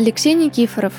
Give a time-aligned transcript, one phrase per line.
[0.00, 0.94] Алексей Никифоров,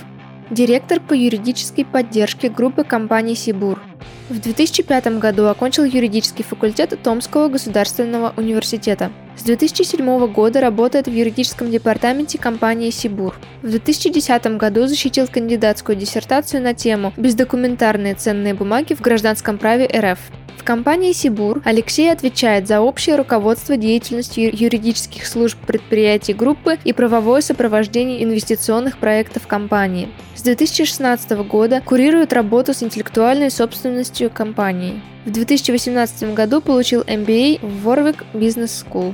[0.52, 3.82] директор по юридической поддержке группы компаний «Сибур».
[4.30, 9.12] В 2005 году окончил юридический факультет Томского государственного университета.
[9.36, 13.34] С 2007 года работает в юридическом департаменте компании «Сибур».
[13.64, 20.20] В 2010 году защитил кандидатскую диссертацию на тему «Бездокументарные ценные бумаги в гражданском праве РФ».
[20.58, 27.42] В компании «Сибур» Алексей отвечает за общее руководство деятельностью юридических служб предприятий группы и правовое
[27.42, 30.10] сопровождение инвестиционных проектов компании.
[30.36, 35.02] С 2016 года курирует работу с интеллектуальной собственностью компании.
[35.26, 39.14] В 2018 году получил MBA в Warwick Business School.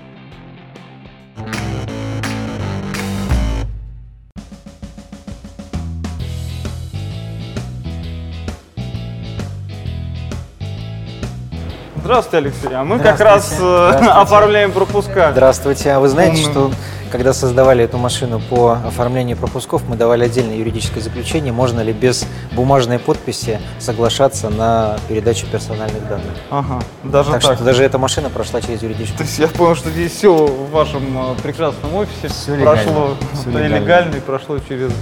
[12.08, 12.74] Здравствуйте, Алексей.
[12.74, 15.32] А мы как раз э, оформляем пропуска.
[15.34, 15.92] Здравствуйте.
[15.92, 16.72] А вы знаете, что
[17.12, 22.26] когда создавали эту машину по оформлению пропусков, мы давали отдельное юридическое заключение, можно ли без
[22.54, 26.32] бумажной подписи соглашаться на передачу персональных данных.
[26.50, 27.44] Ага, даже так.
[27.44, 27.56] так.
[27.56, 29.28] что даже эта машина прошла через То юридическую.
[29.28, 32.84] есть я понял, что здесь все в вашем э, прекрасном офисе легально.
[32.84, 33.76] прошло да, легально.
[33.84, 34.94] легально и прошло через...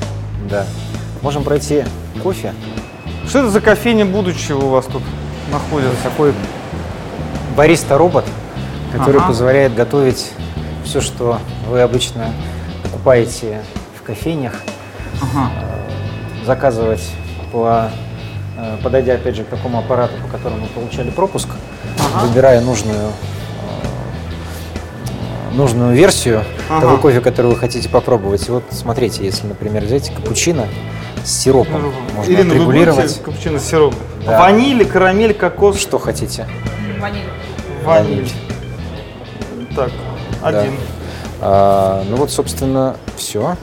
[0.50, 0.66] Да.
[1.22, 1.84] Можем пройти
[2.24, 2.56] кофе.
[3.28, 5.04] Что это за кофейня будущего у вас тут
[5.52, 6.02] находится?
[6.04, 6.34] Такой
[7.56, 8.26] бариста-робот,
[8.92, 9.28] который Ага.
[9.28, 10.32] позволяет готовить
[10.84, 11.40] все, что
[11.70, 12.32] вы обычно
[12.84, 13.62] покупаете
[14.00, 14.54] в кофейнях,
[15.22, 15.50] Ага.
[16.46, 17.04] заказывать
[17.52, 17.90] по
[18.58, 21.50] э, подойдя опять же к такому аппарату, по которому мы получали пропуск,
[22.00, 22.26] Ага.
[22.26, 23.10] выбирая нужную
[25.52, 26.82] э, нужную версию Ага.
[26.82, 28.48] того кофе, который вы хотите попробовать.
[28.48, 30.68] И вот смотрите, если, например, взять капучино
[31.24, 34.00] с сиропом, можно Ирина, вы отрегулировать, будете капучино с сиропом?
[34.26, 34.40] Да.
[34.40, 35.80] Ваниль, карамель, кокос?
[35.80, 36.46] что хотите.
[37.00, 37.24] Ваниль.
[39.76, 39.92] Так,
[40.42, 40.48] Да.
[40.48, 40.74] один.
[41.42, 43.56] А, ну вот, собственно, все.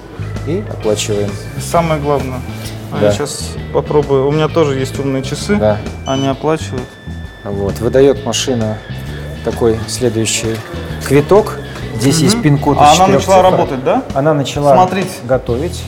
[0.47, 1.31] И оплачиваем.
[1.61, 2.41] Самое главное.
[2.93, 3.07] А Да.
[3.07, 4.27] Я сейчас попробую.
[4.27, 5.57] У меня тоже есть умные часы.
[5.57, 5.79] Да.
[6.07, 6.85] Они оплачивают.
[7.45, 7.79] Вот.
[7.81, 8.79] Выдает машина
[9.45, 10.57] такой следующий
[11.07, 11.59] квиток.
[11.99, 13.43] Здесь есть пин-код А она начала цифр.
[13.43, 14.03] работать, да?
[14.15, 15.11] Она начала Смотрите.
[15.25, 15.83] готовить.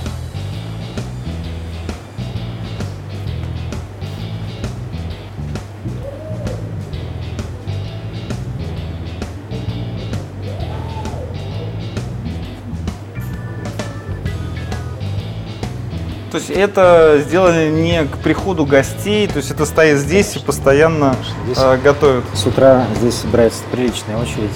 [16.35, 21.15] То есть это сделали не к приходу гостей, то есть это стоит здесь и постоянно
[21.45, 22.25] Здесь- э, готовят.
[22.35, 24.51] С утра здесь собирается приличная очередь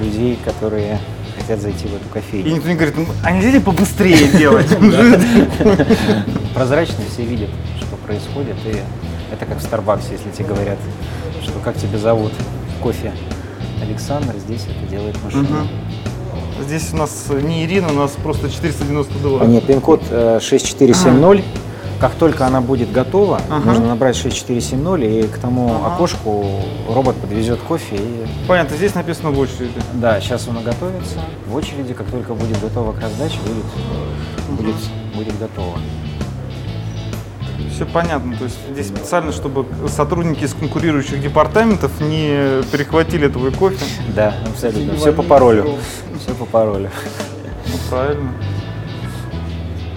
[0.00, 0.98] людей, которые
[1.38, 2.54] хотят зайти в эту И кофейню.
[2.54, 4.68] никто не говорит, «Ну, а нельзя ли побыстрее делать?
[6.54, 8.56] Прозрачно все видят, что происходит.
[8.64, 8.76] И
[9.30, 10.78] это как в Старбаксе, если тебе говорят,
[11.42, 12.32] что как тебя зовут,
[12.82, 13.12] кофе
[13.82, 15.66] Александр, здесь это делает машина.
[16.66, 19.48] Здесь у нас не Ирина, у нас просто 490 А долларов.
[19.48, 21.44] нет, пин-код э, 6470.
[22.00, 23.64] Как только она будет готова, Ага.
[23.64, 25.94] нужно набрать 6470, и к тому Ага.
[25.94, 26.44] окошку
[26.88, 27.96] робот подвезет кофе.
[27.96, 28.26] И...
[28.48, 29.72] Понятно, здесь написано в очереди.
[29.94, 31.18] Да, сейчас она готовится.
[31.46, 34.74] В очереди, как только будет готова к раздаче, будет, будет,
[35.14, 35.78] будет готово.
[37.82, 38.36] Все понятно.
[38.36, 43.84] То есть здесь специально, чтобы сотрудники из конкурирующих департаментов не перехватили твой кофе.
[44.14, 44.96] Да, абсолютно.
[44.96, 45.78] Все по паролю.
[46.20, 46.90] Все по паролю.
[47.66, 48.32] Ну, правильно.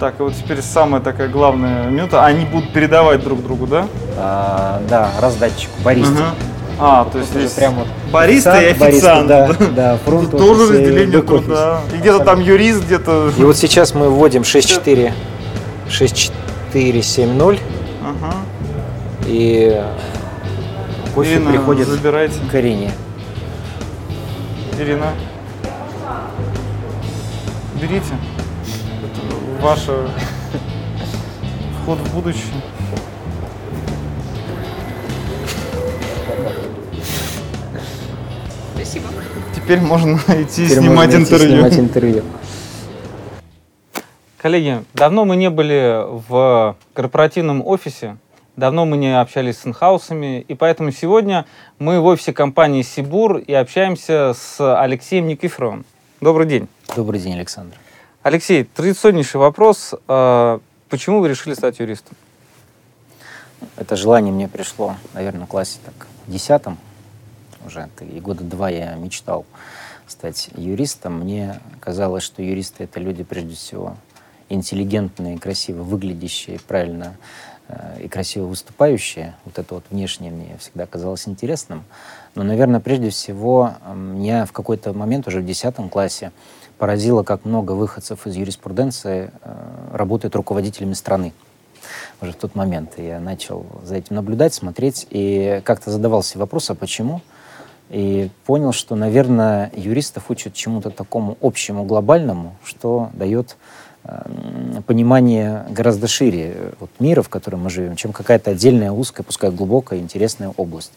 [0.00, 2.24] Так, и вот теперь самая такая главная минута.
[2.24, 3.86] Они будут передавать друг другу, да?
[4.18, 6.12] А, да, раздатчик, бариста.
[6.12, 6.34] Мгм.
[6.78, 9.28] А, то есть здесь прям вот бариста и бариста, официант.
[9.28, 11.80] да, да, фронт Тут тоже разделение труда.
[11.94, 13.30] И где-то там юрист, где-то...
[13.38, 15.14] И вот сейчас мы вводим 64
[15.88, 17.75] 6470
[18.22, 18.36] Ага.
[19.26, 19.82] и
[21.14, 22.38] кофе Ирина, приходит забирайте.
[22.50, 22.92] к Ирине.
[24.78, 25.12] Ирина.
[27.80, 28.14] Берите.
[29.02, 29.80] Это ваш
[31.82, 32.62] вход в будущее.
[39.54, 41.56] Теперь можно идти Теперь снимать можно идти интервью.
[41.56, 42.22] снимать интервью.
[44.46, 48.16] Коллеги, давно мы не были в корпоративном офисе,
[48.54, 51.46] давно мы не общались с инхаусами, и поэтому сегодня
[51.80, 55.84] мы в офисе компании Сибур и общаемся с Алексеем Никифоровым.
[56.20, 56.68] Добрый день.
[56.94, 57.76] Добрый день, Александр.
[58.22, 59.96] Алексей, традиционнейший вопрос.
[60.06, 60.60] А,
[60.90, 62.16] Почему вы решили стать юристом?
[63.76, 66.78] Это желание мне пришло, наверное, в классе так, в десятом
[67.66, 67.88] уже.
[68.00, 69.44] И года два я мечтал
[70.06, 71.14] стать юристом.
[71.18, 73.96] Мне казалось, что юристы— это люди, прежде всего,
[74.48, 77.16] интеллигентные, красиво выглядящие, правильно
[77.68, 79.34] э, и красиво выступающие.
[79.44, 81.84] Вот это вот внешнее мне всегда казалось интересным.
[82.34, 86.32] Но, наверное, прежде всего, меня в какой-то момент, уже в 10 классе,
[86.78, 91.32] поразило, как много выходцев из юриспруденции э, работают руководителями страны.
[92.20, 96.74] Уже в тот момент я начал за этим наблюдать, смотреть, и как-то задавался вопрос, а
[96.74, 97.20] почему?
[97.88, 103.54] И понял, что, наверное, юристов учат чему-то такому общему, глобальному, что дает э,
[104.86, 109.98] понимание гораздо шире вот, мира, в котором мы живем, чем какая-то отдельная узкая, пускай глубокая,
[109.98, 110.92] интересная область.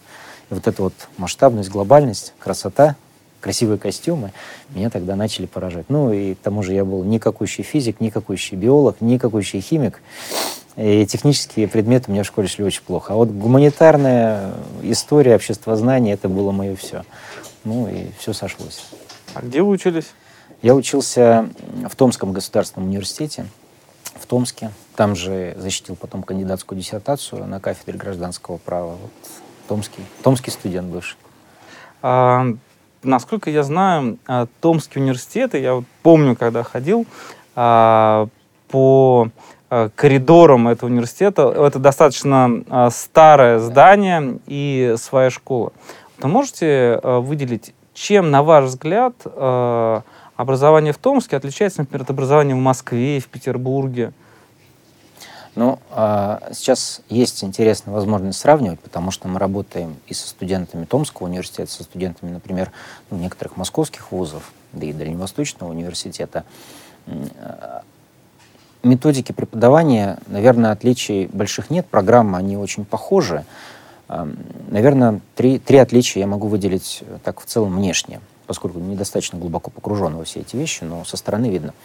[0.49, 2.95] И вот эта вот масштабность, глобальность, красота
[3.39, 4.31] красивые костюмы,
[4.69, 5.85] меня тогда начали поражать.
[5.89, 10.01] Ну и к тому же я был никакущий физик, никакущий биолог, никакущий химик.
[10.75, 13.13] И технические предметы у меня в школе шли очень плохо.
[13.13, 14.53] А вот гуманитарная
[14.83, 17.03] история, обществознание, это было мое все.
[17.65, 18.81] Ну и все сошлось.
[19.33, 20.11] А где вы учились?
[20.61, 21.49] Я учился
[21.87, 23.45] в Томском государственном университете,
[24.15, 24.71] в Томске.
[24.97, 28.97] Там же защитил потом кандидатскую диссертацию на кафедре гражданского права.
[29.01, 29.11] Вот,
[29.69, 31.15] томский, томский студент бывший.
[32.01, 32.45] А,
[33.03, 37.05] насколько я знаю, а, Томский университет, я помню, когда ходил
[37.55, 38.27] а,
[38.67, 39.29] по
[39.69, 45.71] а, коридорам этого университета, это достаточно старое здание и своя школа.
[46.17, 49.13] Вы можете выделить, чем, на ваш взгляд,
[50.39, 54.13] образование в Томске отличается, например, от образования в Москве, в Петербурге?
[55.55, 61.27] Ну, а, сейчас есть интересная возможность сравнивать, потому что мы работаем и со студентами Томского
[61.27, 62.71] университета, со студентами, например,
[63.11, 66.45] ну, некоторых московских вузов, да и Дальневосточного университета.
[67.05, 67.81] А,
[68.81, 71.85] методики преподавания, наверное, отличий больших нет.
[71.85, 73.43] Программы, они очень похожи.
[74.07, 79.69] Наверное, три, три отличия я могу выделить э, так в целом внешне, поскольку недостаточно глубоко
[79.69, 81.75] погружен во все эти вещи, но со стороны видно.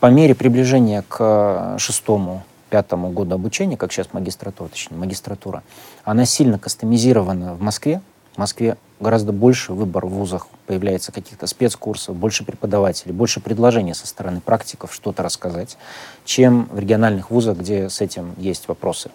[0.00, 5.62] По мере приближения к э, шестому пятому году обучения, как сейчас магистратура, точнее магистратура,
[6.02, 8.00] она сильно кастомизирована в Москве.
[8.34, 14.06] В Москве гораздо больше выбор в вузах появляется каких-то спецкурсов, больше преподавателей, больше предложений со
[14.06, 15.76] стороны практиков что-то рассказать,
[16.24, 19.10] чем в региональных вузах, где с этим есть вопросы.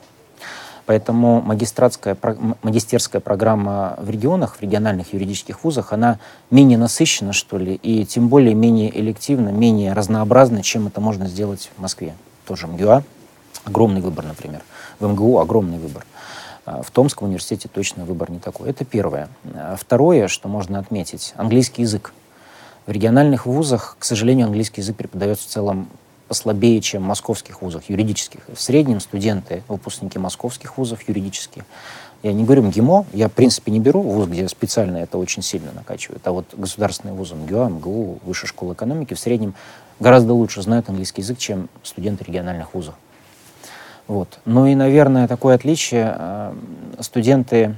[0.87, 2.17] Поэтому магистратская,
[2.63, 6.17] магистерская программа в регионах, в региональных юридических вузах, она
[6.49, 11.69] менее насыщена, что ли, и тем более менее элективна, менее разнообразна, чем это можно сделать
[11.77, 12.15] в Москве.
[12.47, 13.03] Тоже МГУА,
[13.67, 14.61] Огромный выбор, например.
[14.99, 16.05] В МГУ огромный выбор.
[16.65, 18.69] А, в Томском университете точно выбор не такой.
[18.69, 19.27] Это первое.
[19.53, 22.13] А, второе, что можно отметить, английский язык.
[22.85, 25.89] В региональных вузах, к сожалению, английский язык преподается в целом
[26.27, 28.41] послабее, чем в московских вузах, юридических.
[28.53, 31.65] В среднем студенты, выпускники московских вузов юридические,
[32.23, 35.71] я не говорю МГИМО, я, в принципе, не беру вуз, где специально это очень сильно
[35.71, 39.53] накачивают, а вот государственные вузы МГУА, МГУ, Высшая школа экономики в среднем
[39.99, 42.95] гораздо лучше знают английский язык, чем студенты региональных вузов.
[44.07, 44.39] Вот.
[44.45, 46.15] Ну и, наверное, такое отличие.
[46.17, 46.53] Э,
[47.01, 47.75] студенты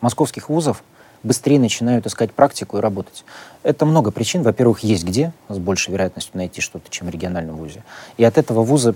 [0.00, 0.82] московских вузов
[1.24, 3.24] быстрее начинают искать практику и работать.
[3.62, 4.42] Это много причин.
[4.42, 7.82] Во-первых, есть где с большей вероятностью найти что-то, чем в региональном вузе.
[8.16, 8.94] И от этого вузы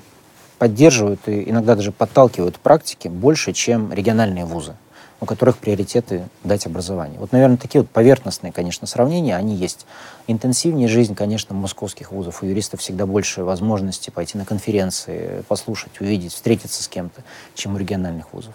[0.59, 4.77] поддерживают и иногда даже подталкивают практики больше, чем региональные вузы
[5.21, 7.19] у которых приоритеты дать образование.
[7.19, 9.87] Вот, наверное, такие вот поверхностные, конечно, сравнения, они есть.
[10.27, 12.43] Интенсивнее жизнь, конечно, московских вузов.
[12.43, 17.25] У юристов всегда больше возможностей пойти на конференции, послушать, увидеть, встретиться с кем-то,
[17.55, 18.55] чем у региональных вузов.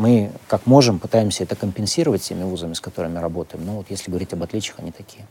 [0.00, 3.66] Мы, как можем, пытаемся это компенсировать теми вузами, с которыми работаем.
[3.66, 5.26] Но вот если говорить об отличиях, они такие.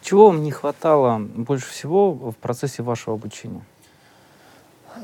[0.00, 3.60] Чего вам не хватало больше всего в процессе вашего обучения?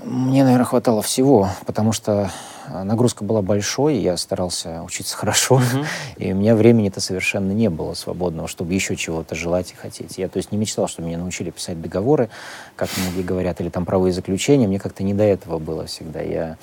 [0.04, 2.30] Мне, наверное, хватало всего, потому что
[2.68, 5.84] а, нагрузка была большой, я старался учиться хорошо, uh-huh.
[6.16, 10.16] и у меня времени-то совершенно не было свободного, чтобы еще чего-то желать и хотеть.
[10.16, 12.30] Я, то есть, не мечтал, чтобы меня научили писать договоры,
[12.76, 14.66] как многие говорят, или там правовые заключения.
[14.66, 16.22] Мне как-то не до этого было всегда.
[16.22, 16.56] Я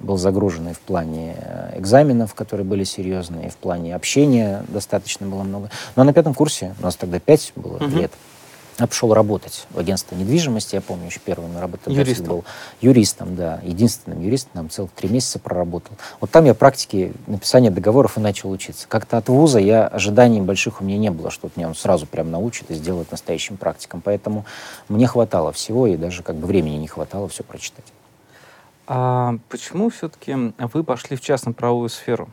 [0.00, 5.26] был загружен и в плане э, экзаменов, которые были серьезные, и в плане общения достаточно
[5.26, 5.70] было много.
[5.96, 7.98] Но на пятом курсе, у нас тогда пять было uh-huh.
[7.98, 8.12] лет,
[8.78, 11.52] я пошел работать в агентство недвижимости, я помню, еще первым.
[11.86, 12.26] Юристом?
[12.26, 12.44] был
[12.80, 15.96] юристом, да, единственным юристом, там целых три месяца проработал.
[16.20, 18.86] Вот там я практики написания договоров и начал учиться.
[18.88, 22.32] Как-то от вуза я ожиданий больших у меня не было, что меня он сразу прям
[22.32, 24.00] научит и сделает настоящим практиком.
[24.04, 24.44] Поэтому
[24.88, 27.84] мне хватало всего, и даже как бы времени не хватало все прочитать.
[28.86, 32.28] А почему все-таки вы пошли в частно-правовую сферу?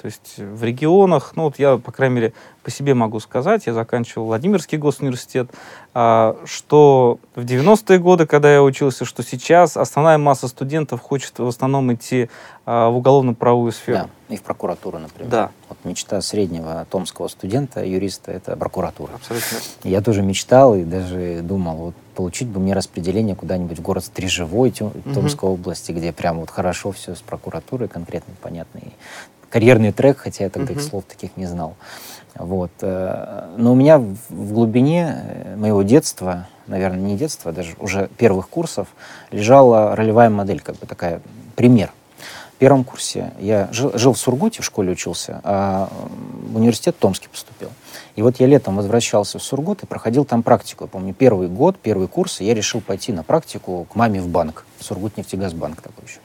[0.00, 3.74] То есть в регионах, ну вот я, по крайней мере, по себе могу сказать, я
[3.74, 5.50] заканчивал Владимирский госуниверситет,
[5.92, 11.46] а, что в 90-е годы, когда я учился, что сейчас основная масса студентов хочет в
[11.46, 12.30] основном идти
[12.64, 14.08] а, в уголовно-правовую сферу.
[14.28, 15.30] Да, и в прокуратуру, например.
[15.30, 15.50] Да.
[15.68, 19.12] Вот мечта среднего томского студента, юриста, это прокуратура.
[19.14, 19.58] Абсолютно.
[19.84, 24.70] Я тоже мечтал и даже думал, вот получить бы мне распределение куда-нибудь в город Стрижевой
[24.70, 25.54] Томской угу.
[25.54, 28.80] области, где прям вот хорошо все с прокуратурой, конкретно понятно,
[29.50, 30.80] карьерный трек, хотя я тогда uh-huh.
[30.80, 31.74] слов таких не знал.
[32.34, 32.70] Вот.
[32.80, 38.08] Э, но у меня в глубине э, моего детства, наверное, не детства, а даже уже
[38.16, 38.88] первых курсов,
[39.30, 41.20] лежала ролевая модель, как бы такая
[41.56, 41.92] пример.
[42.54, 45.88] В первом курсе я жил, жил в Сургуте, в школе учился, а
[46.50, 47.70] в университет Томский поступил.
[48.16, 50.84] И вот я летом возвращался в Сургут и проходил там практику.
[50.84, 54.66] Я помню, первый год, первый курс, я решил пойти на практику к маме в банк.
[54.78, 56.20] Сургут нефтегазбанк такой еще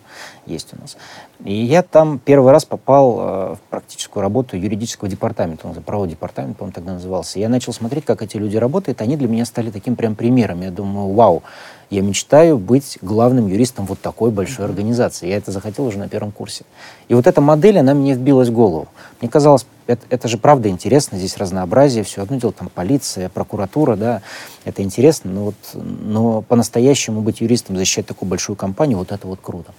[0.45, 0.97] есть у нас.
[1.43, 6.57] И я там первый раз попал э, в практическую работу юридического департамента, он правовой департамент,
[6.57, 7.39] по-моему, тогда назывался.
[7.39, 10.61] Я начал смотреть, как эти люди работают, они для меня стали таким прям примером.
[10.61, 11.43] Я думаю, вау,
[11.89, 15.27] я мечтаю быть главным юристом вот такой большой организации.
[15.27, 16.65] Я это захотел уже на первом курсе.
[17.07, 18.87] И вот эта модель, она мне вбилась в голову.
[19.21, 23.95] Мне казалось, это, это же правда интересно, здесь разнообразие, все одно дело, там полиция, прокуратура,
[23.95, 24.21] да,
[24.63, 29.39] это интересно, но, вот, но по-настоящему быть юристом, защищать такую большую компанию, вот это вот
[29.41, 29.73] круто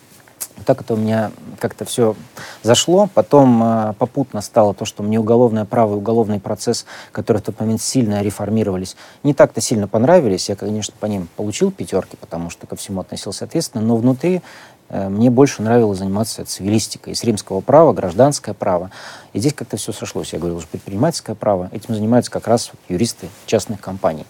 [0.66, 2.14] так это у меня как-то все
[2.62, 3.08] зашло.
[3.14, 7.58] Потом э, попутно стало то, что мне уголовное право и уголовный процесс, которые в тот
[7.60, 10.48] момент сильно реформировались, не так-то сильно понравились.
[10.48, 14.42] Я, конечно, по ним получил пятерки, потому что ко всему относился ответственно, но внутри
[14.88, 17.12] э, мне больше нравилось заниматься цивилистикой.
[17.14, 18.90] Из римского права, гражданское право.
[19.32, 20.32] И здесь как-то все сошлось.
[20.32, 21.70] Я говорил, уже предпринимательское право.
[21.72, 24.26] Этим занимаются как раз юристы частных компаний.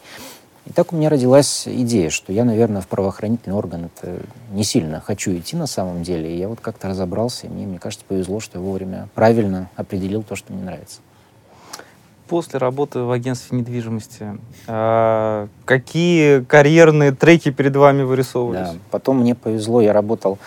[0.67, 4.21] И так у меня родилась идея, что я, наверное, в правоохранительный орган это
[4.51, 6.35] не сильно хочу идти на самом деле.
[6.35, 10.25] И я вот как-то разобрался, и мне, мне кажется, повезло, что я вовремя правильно определил
[10.25, 11.01] то, что мне нравится.
[12.27, 18.73] После работы в агентстве недвижимости, э, какие карьерные треки перед вами вырисовывались?
[18.73, 20.39] Да, потом мне повезло, я работал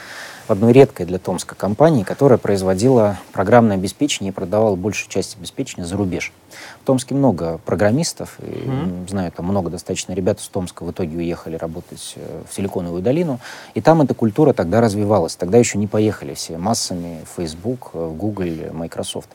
[0.49, 5.85] в одной редкой для Томска компании, которая производила программное обеспечение и продавала большую часть обеспечения
[5.85, 6.33] за рубеж.
[6.81, 9.09] В Томске много программистов, и, mm-hmm.
[9.09, 13.39] знаю, там много достаточно ребят из Томска в итоге уехали работать э, в Силиконовую долину,
[13.73, 15.35] и там эта культура тогда развивалась.
[15.35, 19.29] Тогда еще не поехали все массами в Facebook, в Google, Microsoft.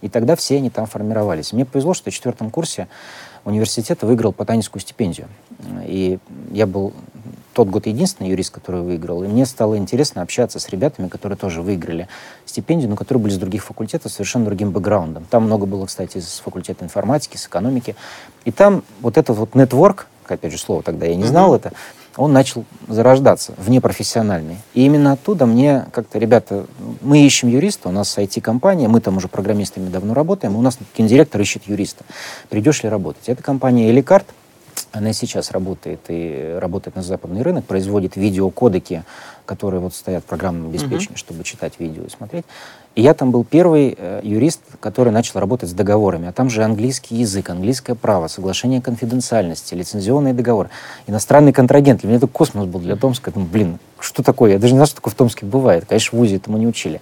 [0.00, 1.52] И тогда все они там формировались.
[1.52, 2.88] Мне повезло, что в четвертом курсе
[3.44, 5.28] университета выиграл ботаническую стипендию.
[5.86, 6.18] И
[6.50, 6.92] я был
[7.54, 9.22] тот год единственный юрист, который выиграл.
[9.22, 12.08] И мне стало интересно общаться с ребятами, которые тоже выиграли
[12.44, 15.24] стипендию, но которые были с других факультетов, совершенно другим бэкграундом.
[15.30, 17.96] Там много было, кстати, с факультета информатики, с экономики.
[18.44, 21.56] И там вот этот вот нетворк, опять же, слово тогда я не знал mm-hmm.
[21.56, 21.72] это,
[22.16, 24.58] он начал зарождаться, внепрофессиональный.
[24.72, 26.66] И именно оттуда мне как-то, ребята,
[27.00, 31.40] мы ищем юриста, у нас IT-компания, мы там уже программистами давно работаем, у нас гендиректор
[31.40, 32.04] ищет юриста.
[32.50, 33.28] Придешь ли работать?
[33.28, 34.26] Это компания Эликарт,
[34.94, 39.04] она и сейчас работает и работает на западный рынок, производит видеокодеки,
[39.46, 41.18] которые вот стоят в программном обеспечении, uh-huh.
[41.18, 42.44] чтобы читать видео и смотреть.
[42.94, 46.28] И я там был первый э, юрист, который начал работать с договорами.
[46.28, 50.70] А там же английский язык, английское право, соглашение конфиденциальности, лицензионный договор,
[51.08, 52.02] иностранный контрагент.
[52.02, 53.30] Для меня это космос был для Томска.
[53.30, 54.52] Я думаю, блин, что такое?
[54.52, 55.86] Я даже не знал, что такое в Томске бывает.
[55.88, 57.00] Конечно, в ВУЗе этому не учили.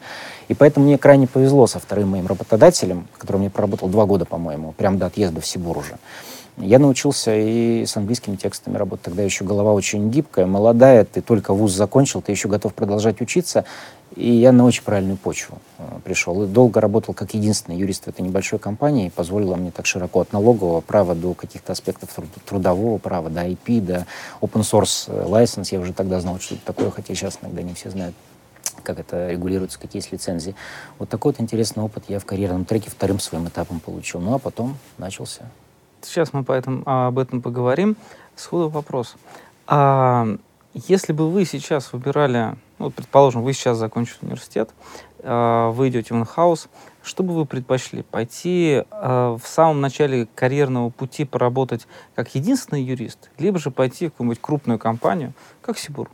[0.49, 4.73] И поэтому мне крайне повезло со вторым моим работодателем, который мне проработал два года, по-моему,
[4.73, 5.99] прямо до отъезда в Сибур уже.
[6.59, 9.07] Я научился и с английскими текстами работать.
[9.07, 13.65] Тогда еще голова очень гибкая, молодая, ты только вуз закончил, ты еще готов продолжать учиться.
[14.17, 16.43] И я на очень правильную почву э, пришел.
[16.43, 19.07] И долго работал как единственный юрист в этой небольшой компании.
[19.07, 22.11] И позволило мне так широко от налогового права до каких-то аспектов
[22.45, 24.07] трудового права, до IP, до
[24.43, 25.69] open source license.
[25.71, 28.15] Я уже тогда знал, что это такое, хотя сейчас иногда не все знают
[28.83, 30.57] как это регулируется, какие есть лицензии.
[30.99, 34.21] Вот такой вот интересный опыт я в карьерном треке вторым своим этапом получил.
[34.21, 35.45] Ну а потом начался
[36.05, 37.97] Сейчас мы поэтому, а, об этом поговорим.
[38.37, 39.17] Сходу вопрос.
[39.67, 40.27] А
[40.75, 44.71] если бы вы сейчас выбирали, ну, предположим, вы сейчас закончили университет,
[45.23, 46.69] а, вы идете в инхаус,
[47.03, 48.03] что бы вы предпочли?
[48.03, 54.13] Пойти а, в самом начале карьерного пути поработать как единственный юрист, либо же пойти в
[54.13, 56.11] какую-нибудь крупную компанию, как Сибур?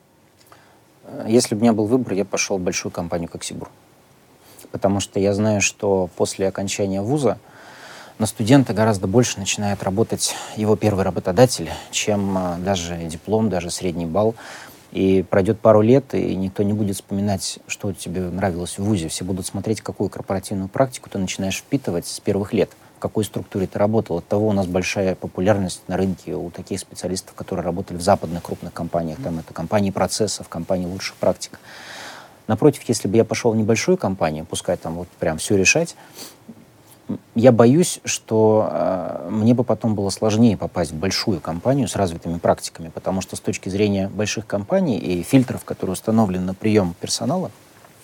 [1.26, 3.70] Если бы у меня был выбор, я пошел в большую компанию, как Сибур.
[4.70, 7.38] Потому что я знаю, что после окончания вуза
[8.18, 14.06] на студента гораздо больше начинает работать его первый работодатель, чем а, даже диплом, даже средний
[14.06, 14.34] балл.
[14.90, 19.08] И пройдет пару лет, и никто не будет вспоминать, что тебе нравилось в ВУЗе.
[19.08, 23.66] Все будут смотреть, какую корпоративную практику ты начинаешь впитывать с первых лет, в какой структуре
[23.66, 24.16] ты работал.
[24.16, 28.42] От того у нас большая популярность на рынке у таких специалистов, которые работали в западных
[28.42, 29.18] крупных компаниях.
[29.22, 31.60] Там это компании процессов, компании лучших практик.
[32.46, 35.96] Напротив, если бы я пошел в небольшую компанию, пускай там вот прям все решать,
[37.34, 42.38] я боюсь, что э, мне бы потом было сложнее попасть в большую компанию с развитыми
[42.38, 47.50] практиками, потому что с точки зрения больших компаний и фильтров, которые установлены на прием персонала,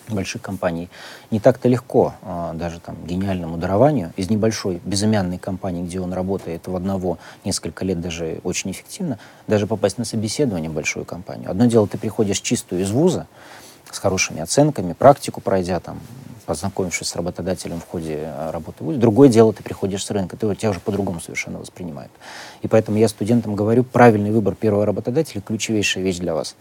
[0.09, 0.89] больших компаний,
[1.31, 6.67] не так-то легко э, даже там гениальному дарованию из небольшой безымянной компании, где он работает
[6.67, 11.49] в одного несколько лет даже очень эффективно, даже попасть на собеседование в большую компанию.
[11.49, 13.27] Одно дело, ты приходишь чистую из вуза,
[13.91, 15.99] с хорошими оценками, практику пройдя, там,
[16.45, 18.99] познакомившись с работодателем в ходе э, работы ВУЗе.
[18.99, 22.11] Другое дело, ты приходишь с рынка, ты, тебя уже по-другому совершенно воспринимают.
[22.61, 26.55] И поэтому я студентам говорю, правильный выбор первого работодателя– ключевейшая вещь для вас.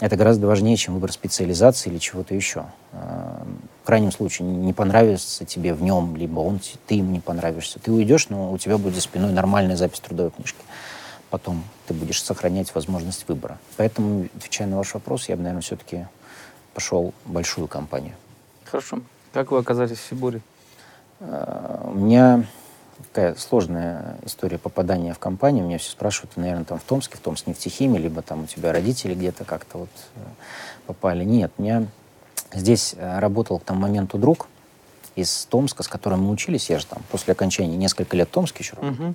[0.00, 2.66] Это гораздо важнее, чем выбор специализации или чего-то еще.
[2.92, 3.42] Э,
[3.82, 7.78] в крайнем случае, не понравится тебе в нем, либо он, ты ему не понравишься.
[7.78, 10.60] Ты уйдешь, но у тебя будет за спиной нормальная запись трудовой книжки.
[11.30, 13.58] Потом ты будешь сохранять возможность выбора.
[13.76, 16.06] Поэтому, отвечая на ваш вопрос, я бы, наверное, все-таки
[16.78, 18.14] пошел в большую компанию.
[18.64, 19.00] Хорошо.
[19.32, 20.40] Как вы оказались в Сибуре?
[21.18, 22.44] Э, у меня
[23.08, 25.64] такая сложная история попадания в компанию.
[25.64, 29.14] Меня все спрашивают, наверное, там в Томске, в Томске нефтехимии, либо там у тебя родители
[29.14, 30.20] где-то как-то вот э,
[30.86, 31.24] попали.
[31.24, 31.84] Нет, у меня
[32.52, 34.46] здесь э, работал к тому моменту друг
[35.16, 36.70] из Томска, с которым мы учились.
[36.70, 39.04] Я же там после окончания несколько лет в Томске еще работал.
[39.04, 39.14] Uh-huh.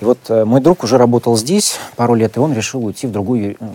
[0.00, 3.10] И вот э, мой друг уже работал здесь пару лет, и он решил уйти в
[3.10, 3.68] другую, э,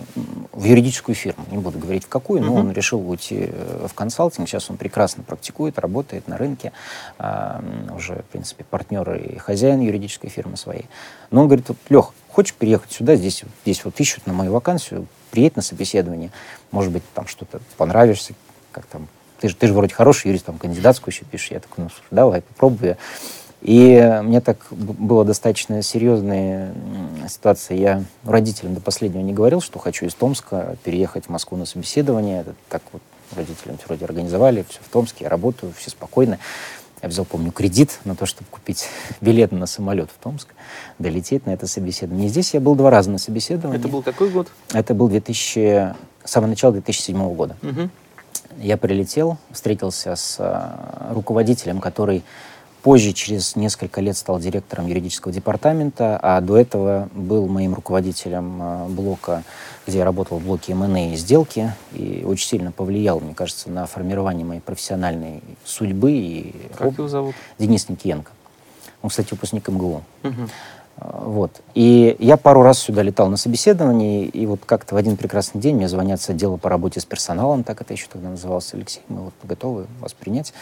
[0.52, 1.44] в юридическую фирму.
[1.50, 4.48] Не буду говорить в какую, но он решил уйти э, в консалтинг.
[4.48, 6.72] Сейчас он прекрасно практикует, работает на рынке.
[7.18, 7.60] Э,
[7.94, 10.86] уже, в принципе, партнер и хозяин юридической фирмы своей.
[11.30, 15.06] Но он говорит, вот, Лех, хочешь переехать сюда, здесь, здесь вот ищут на мою вакансию,
[15.30, 16.30] приедь на собеседование.
[16.70, 18.34] Может быть, там что-то понравишься,
[18.72, 19.08] как там
[19.40, 21.50] ты же, ты же вроде хороший юрист, там кандидатскую еще пишешь.
[21.50, 22.96] Я такой, ну, давай, попробую.
[23.64, 26.74] И мне так было достаточно серьезная
[27.28, 27.78] ситуация.
[27.78, 32.42] Я родителям до последнего не говорил, что хочу из Томска переехать в Москву на собеседование.
[32.42, 33.00] Это так вот
[33.34, 36.38] родителям вроде организовали, все в Томске, я работаю, все спокойно.
[37.02, 38.86] Я взял, помню, кредит на то, чтобы купить
[39.22, 40.48] билет на самолет в Томск,
[40.98, 42.26] долететь на это собеседование.
[42.26, 43.80] И здесь я был два раза на собеседовании.
[43.80, 44.48] Это был какой год?
[44.74, 45.94] Это был 2000,
[46.24, 47.56] самое начало 2007 года.
[47.62, 47.88] Угу.
[48.58, 52.22] Я прилетел, встретился с а, руководителем, который
[52.84, 58.88] Позже, через несколько лет, стал директором юридического департамента, а до этого был моим руководителем э,
[58.88, 59.42] блока,
[59.86, 63.86] где я работал в блоке МНА и сделки, и очень сильно повлиял, мне кажется, на
[63.86, 66.12] формирование моей профессиональной судьбы.
[66.12, 67.34] И как его зовут?
[67.58, 68.30] Денис Никиенко.
[69.00, 70.02] Он, кстати, выпускник МГУ.
[70.22, 70.32] Угу.
[70.98, 71.62] Вот.
[71.74, 75.76] И я пару раз сюда летал на собеседование, и вот как-то в один прекрасный день
[75.76, 79.22] мне звонят с отдела по работе с персоналом, так это еще тогда назывался Алексей, мы
[79.22, 80.52] вот готовы вас принять.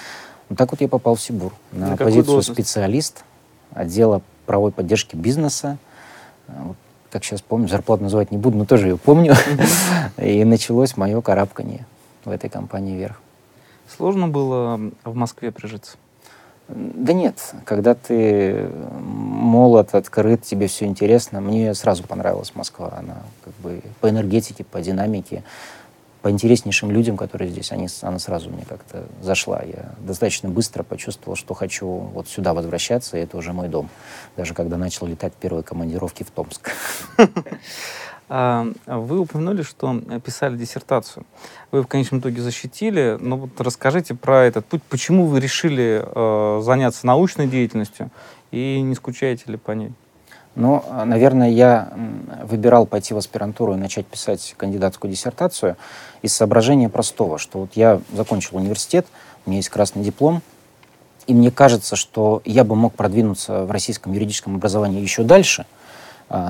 [0.52, 3.24] Вот так вот я попал в Сибур на, на позицию специалист
[3.72, 5.78] отдела правовой поддержки бизнеса.
[6.46, 6.76] Вот,
[7.10, 9.32] как сейчас помню, зарплату называть не буду, но тоже ее помню.
[10.18, 11.86] И началось мое карабкание
[12.26, 13.18] в этой компании вверх.
[13.96, 15.96] Сложно было в Москве прижиться?
[16.68, 18.68] Да нет, когда ты
[19.00, 21.40] молод, открыт, тебе все интересно.
[21.40, 22.92] Мне сразу понравилась Москва.
[22.98, 25.44] Она как бы по энергетике, по динамике
[26.22, 29.60] по интереснейшим людям, которые здесь, они, она сразу мне как-то зашла.
[29.62, 33.90] Я достаточно быстро почувствовал, что хочу вот сюда возвращаться, и это уже мой дом.
[34.36, 36.70] Даже когда начал летать первые командировки в Томск.
[38.28, 41.26] Вы упомянули, что писали диссертацию.
[41.70, 44.82] Вы в конечном итоге защитили, но вот расскажите про этот путь.
[44.84, 48.10] Почему вы решили э, заняться научной деятельностью
[48.50, 49.92] и не скучаете ли по ней?
[50.54, 51.92] Ну, наверное, я
[52.44, 55.76] выбирал пойти в аспирантуру и начать писать кандидатскую диссертацию
[56.20, 59.06] из соображения простого, что вот я закончил университет,
[59.46, 60.42] у меня есть красный диплом,
[61.26, 65.66] и мне кажется, что я бы мог продвинуться в российском юридическом образовании еще дальше–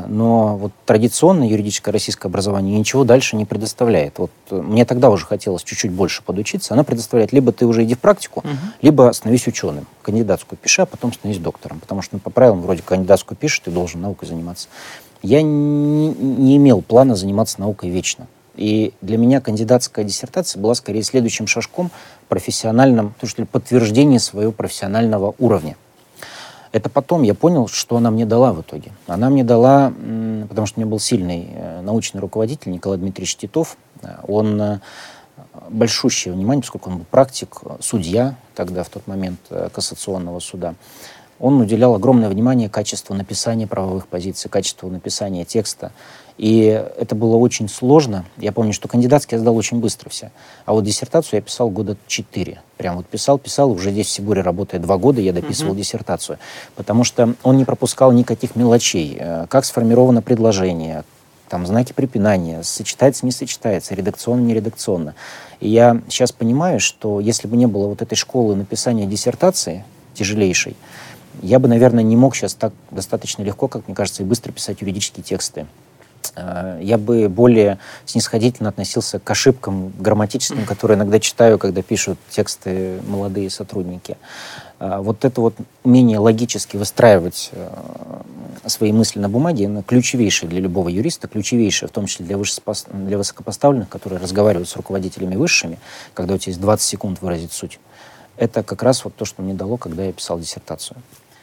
[0.08, 4.18] но вот традиционное юридическое российское образование ничего дальше не предоставляет.
[4.18, 6.74] Вот э, мне тогда уже хотелось чуть-чуть больше подучиться.
[6.74, 8.56] Оно предоставляет либо ты уже иди в практику, угу.
[8.80, 9.86] либо становись ученым.
[10.02, 11.80] Кандидатскую пиши, а потом становись доктором.
[11.80, 14.68] Потому что ну, по правилам вроде кандидатскую пишешь, ты должен наукой заниматься.
[15.22, 18.26] Я не, не имел плана заниматься наукой вечно.
[18.54, 21.90] И для меня кандидатская диссертация была скорее следующим шажком
[22.28, 25.76] профессиональным, то что подтверждение своего профессионального уровня.
[26.72, 28.92] Это потом я понял, что она мне дала в итоге.
[29.06, 29.92] Она мне дала,
[30.48, 33.76] потому что у меня был сильный э, научный руководитель Николай Дмитриевич Титов.
[34.26, 34.80] Он э,
[35.68, 40.74] большущее внимание, поскольку он был практик, судья тогда, в тот момент, э, кассационного суда.
[41.38, 45.92] Он уделял огромное внимание качеству написания правовых позиций, качеству написания текста.
[46.38, 46.64] И
[46.98, 48.24] это было очень сложно.
[48.36, 50.30] Я помню, что кандидатский я сдал очень быстро все.
[50.64, 52.62] А вот диссертацию я писал года четыре.
[52.76, 53.70] Прям вот писал, писал.
[53.70, 55.78] Уже здесь в Сибуре работая два года, я дописывал uh-huh.
[55.78, 56.38] диссертацию.
[56.74, 59.16] Потому что он не пропускал никаких мелочей.
[59.18, 61.04] Э, как сформировано предложение,
[61.48, 65.14] там знаки препинания, сочетается, не сочетается, редакционно, не редакционно.
[65.60, 70.76] И я сейчас понимаю, что если бы не было вот этой школы написания диссертации тяжелейшей,
[71.42, 74.80] я бы, наверное, не мог сейчас так достаточно легко, как мне кажется, и быстро писать
[74.80, 75.66] юридические тексты.
[76.36, 83.00] Э, я бы более снисходительно относился к ошибкам грамматическим, которые иногда читаю, когда пишут тексты
[83.06, 84.16] молодые сотрудники.
[84.78, 85.54] Э, вот это вот
[85.84, 87.70] умение логически выстраивать э,
[88.66, 93.18] свои мысли на бумаге, оно ключевейшее для любого юриста, ключевейшее, в том числе для, для
[93.18, 95.78] высокопоставленных, которые разговаривают с руководителями высшими,
[96.14, 97.78] когда у тебя есть 20 секунд выразить суть.
[98.36, 100.96] Это как раз вот то, что мне дало, когда я писал диссертацию.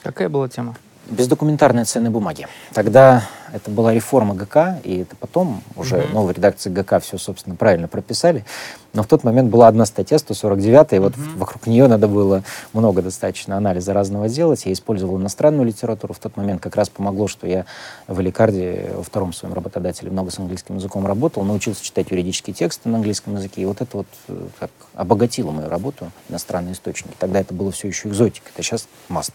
[0.03, 0.75] Какая была тема?
[1.09, 2.47] Бездокументарные ценные бумаги.
[2.73, 6.13] Тогда это была реформа ГК, и это потом уже mm-hmm.
[6.13, 8.45] новой редакции ГК все, собственно, правильно прописали.
[8.93, 10.99] Но в тот момент была одна статья, 149, и mm-hmm.
[10.99, 12.43] вот вокруг нее надо было
[12.73, 14.65] много достаточно анализа разного делать.
[14.65, 16.13] Я использовал иностранную литературу.
[16.13, 17.65] В тот момент как раз помогло, что я
[18.07, 22.89] в Эликарде, во втором своем работодателе, много с английским языком работал, научился читать юридические тексты
[22.89, 23.61] на английском языке.
[23.61, 27.13] И вот это вот э, как обогатило мою работу, иностранные источники.
[27.17, 29.33] Тогда это было все еще экзотика, это сейчас маст.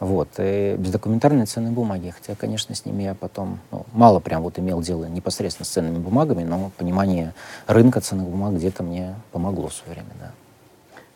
[0.00, 0.28] Вот.
[0.38, 2.10] И бездокументарные ценные бумаги.
[2.10, 5.98] Хотя, конечно, с ними я потом ну, мало прям вот имел дело непосредственно с ценными
[5.98, 7.34] бумагами, но понимание
[7.66, 10.32] рынка ценных бумаг где-то мне помогло в свое время, да.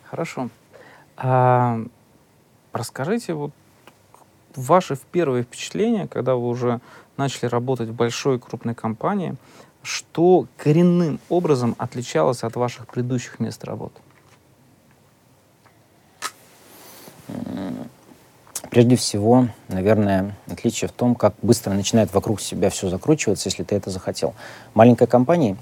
[0.09, 0.49] Хорошо.
[1.17, 1.79] А,
[2.73, 3.51] расскажите вот
[4.55, 6.79] ваши первые впечатления, когда вы уже
[7.17, 9.35] начали работать в большой крупной компании,
[9.83, 14.01] что коренным образом отличалось от ваших предыдущих мест работы?
[18.69, 23.75] Прежде всего, наверное, отличие в том, как быстро начинает вокруг себя все закручиваться, если ты
[23.75, 24.33] это захотел.
[24.73, 25.57] Маленькой компании,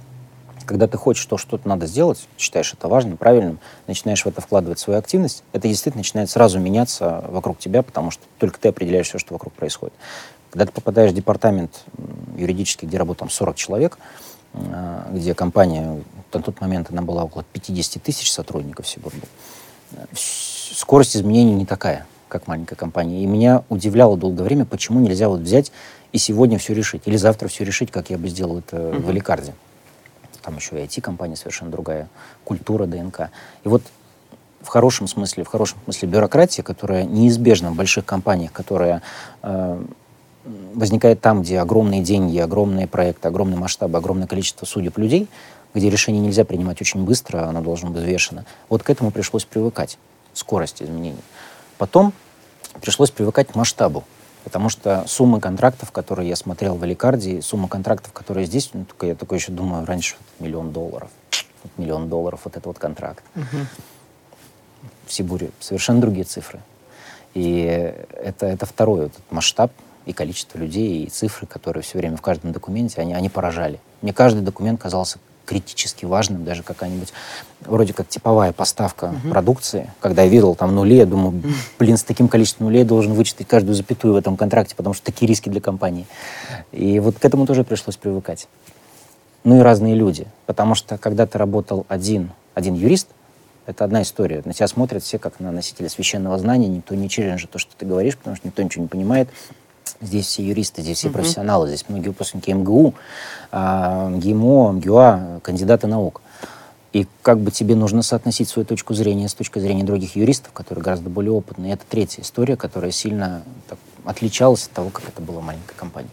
[0.66, 4.80] когда ты хочешь, что что-то надо сделать, считаешь это важным, правильным, начинаешь в это вкладывать
[4.80, 9.20] свою активность, это действительно начинает сразу меняться вокруг тебя, потому что только ты определяешь все,
[9.20, 9.94] что вокруг происходит.
[10.50, 11.84] Когда ты попадаешь в департамент
[12.36, 14.00] юридический, где работает 40 человек,
[14.54, 16.02] а, где компания,
[16.34, 19.12] на тот момент она была около 50 тысяч сотрудников всего,
[20.14, 23.24] скорость изменений не такая как маленькая компания.
[23.24, 25.72] И меня удивляло долгое время, почему нельзя вот взять
[26.12, 29.02] и сегодня все решить, или завтра все решить, как я бы сделал это mm-hmm.
[29.02, 29.54] в Эликарде.
[30.42, 32.08] Там еще и IT-компания совершенно другая,
[32.44, 33.30] культура ДНК.
[33.64, 33.84] И вот
[34.62, 39.02] в хорошем смысле, в хорошем смысле бюрократия, которая неизбежна в больших компаниях, которая
[39.44, 39.84] э,
[40.74, 45.28] возникает там, где огромные деньги, огромные проекты, огромный масштаб, огромное количество судеб людей,
[45.74, 48.46] где решение нельзя принимать очень быстро, оно должно быть взвешено.
[48.70, 49.98] Вот к этому пришлось привыкать,
[50.34, 51.22] скорость изменений.
[51.78, 52.14] Потом
[52.82, 54.04] пришлось привыкать к масштабу,
[54.44, 59.08] потому что суммы контрактов, которые я смотрел в Аликарде, сумма контрактов, которые здесь, ну, только
[59.08, 61.10] я такой еще думаю, раньше вот, миллион долларов.
[61.64, 63.24] Вот миллион долларов, вот это вот контракт.
[63.36, 63.58] Угу.
[65.08, 66.62] В Сибуре совершенно другие цифры.
[67.34, 67.62] И
[68.14, 69.72] это, это второй вот, масштаб
[70.06, 73.80] и количество людей, и цифры, которые все время в каждом документе, они, они поражали.
[74.02, 77.14] Мне каждый документ казался критически важным, даже какая-нибудь
[77.62, 79.32] вроде как типовая поставка uh-huh.
[79.32, 79.90] продукции.
[80.02, 81.42] Когда я видел там нули, я думаю,
[81.80, 85.28] блин, с таким количеством нулей должен вычитать каждую запятую в этом контракте, потому что такие
[85.28, 86.06] риски для компании.
[86.72, 88.48] И вот к этому тоже пришлось привыкать.
[89.44, 90.28] Ну и разные люди.
[90.46, 93.08] Потому что когда ты работал один, один юрист,
[93.66, 94.42] это одна история.
[94.46, 97.86] На тебя смотрят все как на носителя священного знания, никто не челленджит то, что ты
[97.86, 99.30] говоришь, потому что никто ничего не понимает.
[100.00, 102.94] Здесь все юристы, здесь все профессионалы, здесь многие выпускники МГУ,
[103.52, 106.22] а, МГИМО, МГУА, кандидаты наук.
[106.94, 110.84] И как бы тебе нужно соотносить свою точку зрения с точкой зрения других юристов, которые
[110.84, 111.72] гораздо более опытные.
[111.72, 115.76] И это третья история, которая сильно так, отличалась от того, как это было в маленькой
[115.76, 116.12] компании.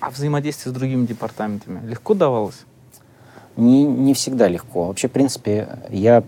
[0.00, 2.64] А взаимодействие с другими департаментами легко давалось?
[3.56, 4.86] Не, не всегда легко.
[4.86, 6.24] Вообще, в принципе, я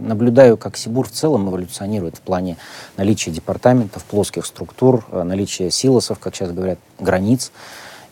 [0.00, 2.56] наблюдаю, как Сибур в целом эволюционирует в плане
[2.96, 7.52] наличия департаментов, плоских структур, э, наличия силосов, как сейчас говорят, границ.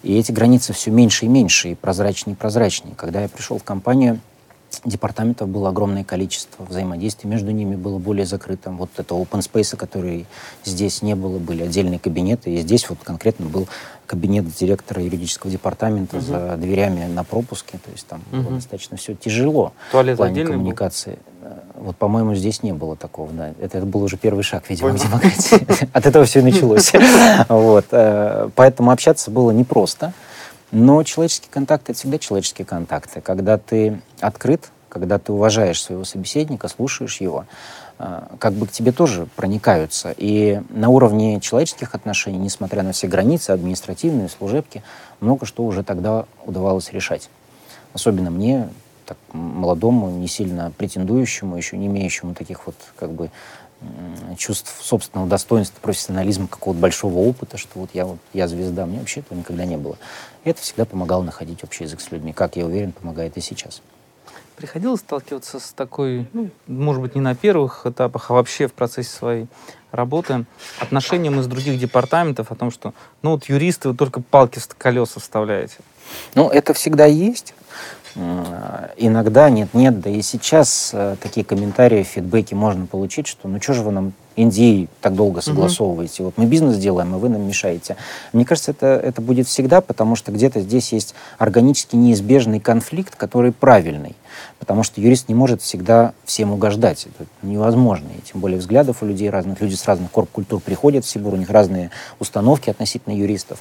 [0.02, 2.94] И эти границы все меньше и меньше, и прозрачнее и прозрачнее.
[2.96, 4.20] Когда я пришел в компанию,
[4.85, 8.76] департаментов было огромное количество, взаимодействие между ними было более закрытым.
[8.76, 10.26] Вот этого open space, который
[10.64, 13.68] здесь не было, были отдельные кабинеты, и здесь вот конкретно был
[14.07, 16.24] кабинет директора юридического департамента угу.
[16.24, 18.42] за дверями на пропуске, то есть там угу.
[18.42, 21.18] было достаточно все тяжело Туалет в плане коммуникации.
[21.42, 21.50] Был?
[21.50, 23.50] Э, вот, по-моему, здесь не было такого, да.
[23.61, 25.00] Это, это был уже первый шаг, видимо, Понял.
[25.00, 25.88] к демократии.
[25.92, 26.92] От этого все и началось.
[27.48, 27.87] Вот.
[27.90, 30.12] Э, поэтому общаться было непросто.
[30.70, 33.20] Но человеческие контакты— это всегда человеческие контакты.
[33.20, 37.46] Когда ты открыт, когда ты уважаешь своего собеседника, слушаешь его,
[37.98, 40.14] э, как бы к тебе тоже проникаются.
[40.16, 44.83] И на уровне человеческих отношений, несмотря на все границы, административные, служебки,
[45.20, 47.31] много что уже тогда удавалось решать.
[47.94, 48.68] Особенно мне,
[49.07, 53.31] так, молодому, не сильно претендующему, еще не имеющему таких вот как бы
[54.36, 58.86] чувств собственного достоинства, профессионализма, какого-то большого опыта, что вот я, вот, я звезда.
[58.86, 59.96] Мне вообще этого никогда не было.
[60.44, 63.82] И это всегда помогало находить общий язык с людьми, как я уверен, помогает и сейчас.
[64.56, 69.10] Приходилось сталкиваться с такой, ну, может быть, не на первых этапах, а вообще в процессе
[69.10, 69.46] своей
[69.92, 70.46] работы,
[70.80, 75.20] отношением из других департаментов о том, что, ну, вот юристы, вы только палки в колеса
[75.20, 75.76] вставляете.
[76.34, 77.54] Ну, это всегда есть.
[78.16, 83.83] Иногда нет-нет, да и сейчас э, такие комментарии, фидбэки можно получить, что ну что же
[83.83, 86.23] вы нам Индии так долго согласовываете?
[86.23, 87.97] Вот мы бизнес делаем, а вы нам мешаете.
[88.33, 93.53] Мне кажется, это, это будет всегда, потому что где-то здесь есть органически неизбежный конфликт, который
[93.53, 94.16] правильный.
[94.59, 97.07] Потому что юрист не может всегда всем угождать.
[97.07, 98.09] Это невозможно.
[98.16, 99.61] И тем более взглядов у людей разных.
[99.61, 103.61] Люди с разных корп-культур приходят в Сибур, у них разные установки относительно юристов.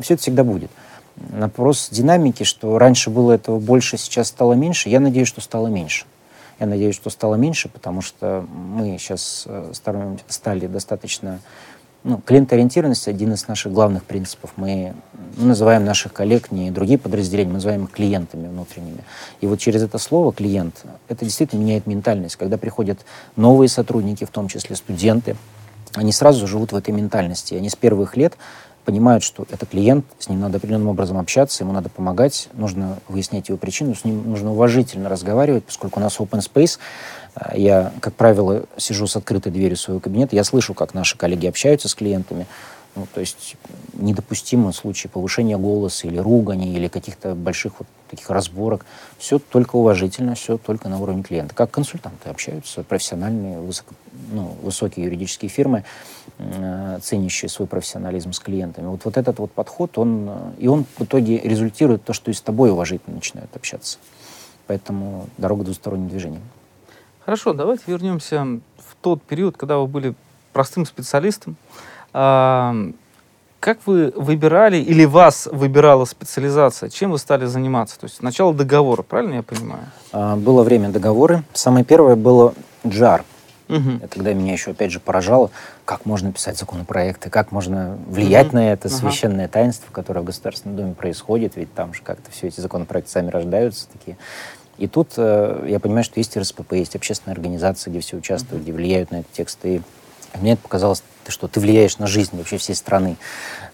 [0.00, 0.70] Все это всегда будет
[1.16, 6.06] вопрос динамики, что раньше было этого больше, сейчас стало меньше, я надеюсь, что стало меньше.
[6.58, 9.72] Я надеюсь, что стало меньше, потому что мы сейчас э,
[10.28, 11.40] стали достаточно...
[12.02, 14.52] Ну, клиентоориентированность— один из наших главных принципов.
[14.54, 14.94] Мы
[15.36, 19.00] называем наших коллег не другие подразделения, мы называем их клиентами внутренними.
[19.40, 22.36] И вот через это слово «клиент» это действительно меняет ментальность.
[22.36, 23.00] Когда приходят
[23.34, 25.36] новые сотрудники, в том числе студенты,
[25.94, 27.54] они сразу живут в этой ментальности.
[27.54, 28.34] Они с первых лет
[28.86, 33.48] понимают, что это клиент, с ним надо определенным образом общаться, ему надо помогать, нужно выяснять
[33.48, 36.78] его причину, с ним нужно уважительно разговаривать, поскольку у нас open space,
[37.34, 41.48] а, я, как правило, сижу с открытой дверью своего кабинета, я слышу, как наши коллеги
[41.48, 42.46] общаются с клиентами,
[42.94, 43.56] ну, то есть
[43.92, 48.86] недопустимо в случае повышения голоса или ругани, или каких-то больших вот таких разборок.
[49.18, 51.54] Все только уважительно, все только на уровне клиента.
[51.54, 53.92] Как консультанты общаются, профессиональные, высоко,
[54.32, 55.84] ну, высокие юридические фирмы,
[57.02, 58.86] ценящие свой профессионализм с клиентами.
[58.86, 62.34] Вот, вот этот вот подход, он, э, и он в итоге результирует то, что и
[62.34, 63.98] с тобой уважительно начинают общаться.
[64.66, 66.42] Поэтому дорога двусторонним движением.
[67.24, 68.44] Хорошо, давайте вернемся
[68.76, 70.14] в тот период, когда вы были
[70.52, 71.56] простым специалистом,
[73.66, 76.88] как вы выбирали или вас выбирала специализация?
[76.88, 77.98] Чем вы стали заниматься?
[77.98, 79.86] То есть сначала договор, правильно я понимаю?
[80.12, 81.42] А, было время договоры.
[81.52, 82.54] Самое первое было
[82.86, 83.24] джар.
[83.68, 84.08] Угу.
[84.10, 85.50] Когда меня еще, опять же, поражало,
[85.84, 88.56] как можно писать законопроекты, как можно влиять угу.
[88.56, 92.60] на это священное таинство, которое в Государственном Доме происходит, ведь там же как-то все эти
[92.60, 94.16] законопроекты сами рождаются такие.
[94.78, 98.72] И тут э, я понимаю, что есть РСПП, есть общественные организации, где все участвуют, где
[98.72, 99.76] влияют на эти тексты.
[99.76, 99.82] И
[100.38, 103.16] мне это показалось что, ты влияешь на жизнь вообще всей страны.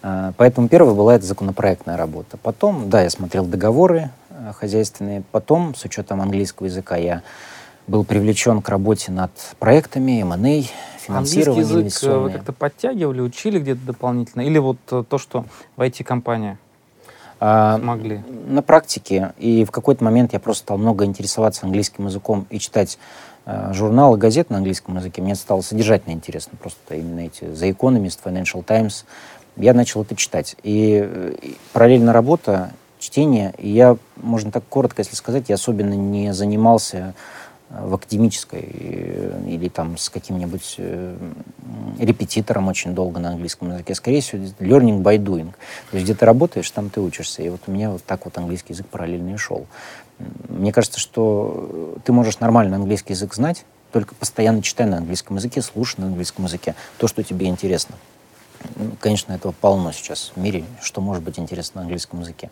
[0.03, 2.37] А, поэтому первая была это законопроектная работа.
[2.37, 5.23] Потом, да, я смотрел договоры а, хозяйственные.
[5.33, 7.23] Потом, с учетом английского языка, я
[7.87, 10.63] был привлечен к работе над проектами, M&A,
[10.99, 14.43] финансирование Английский язык э, вы как-то подтягивали, учили где-то дополнительно?
[14.43, 15.45] Или вот э, то, что
[15.77, 16.59] в IT-компания
[17.41, 18.23] а, смогли?
[18.47, 19.33] На практике.
[19.39, 22.99] И в какой-то момент я просто стал много интересоваться английским языком и читать
[23.45, 25.21] Э, журналы, газет на английском языке.
[25.21, 29.05] Мне стало содержательно интересно просто именно эти The Economist, Financial Times.
[29.57, 30.57] Я начал это читать.
[30.63, 33.53] И, и параллельно работа, чтение.
[33.59, 37.15] И я, можно так коротко, если сказать, я особенно не занимался
[37.81, 41.17] в академической э, или там с каким-нибудь э,
[41.99, 43.95] репетитором очень долго на английском языке.
[43.95, 45.53] Скорее всего, learning by doing.
[45.91, 47.43] То есть где ты работаешь, там ты учишься.
[47.43, 49.67] И вот у меня вот так вот английский язык параллельно и шел.
[50.49, 55.63] Мне кажется, что ты можешь нормально английский язык знать, только постоянно читай на английском языке,
[55.63, 57.97] слушай на английском языке то, что тебе интересно.
[58.77, 62.51] Ну, конечно, этого полно сейчас в мире, что может быть интересно на английском языке.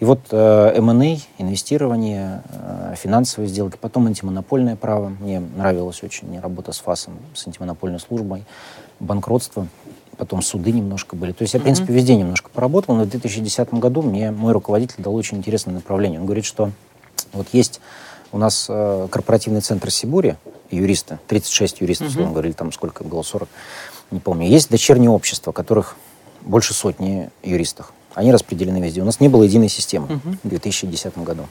[0.00, 5.08] И вот э, M&A, инвестирование, э, финансовые сделки, потом антимонопольное право.
[5.08, 8.44] Мне нравилась очень работа с ФАСом, с антимонопольной службой,
[9.00, 9.68] банкротство,
[10.16, 11.32] потом суды немножко были.
[11.32, 15.02] То есть я, в принципе, везде немножко поработал, но в 2010 году мне мой руководитель
[15.02, 16.20] дал очень интересное направление.
[16.20, 16.72] Он говорит, что
[17.32, 17.80] вот есть
[18.32, 20.36] у нас э, корпоративный центр Сибури,
[20.70, 22.30] юристы, 36 юристов, uh-huh.
[22.30, 23.48] говорили, там сколько было, 40,
[24.10, 24.48] не помню.
[24.48, 25.96] Есть дочерние общества, которых
[26.42, 27.92] больше сотни юристов.
[28.14, 29.02] Они распределены везде.
[29.02, 30.38] У нас не было единой системы uh-huh.
[30.42, 31.46] в 2010 году.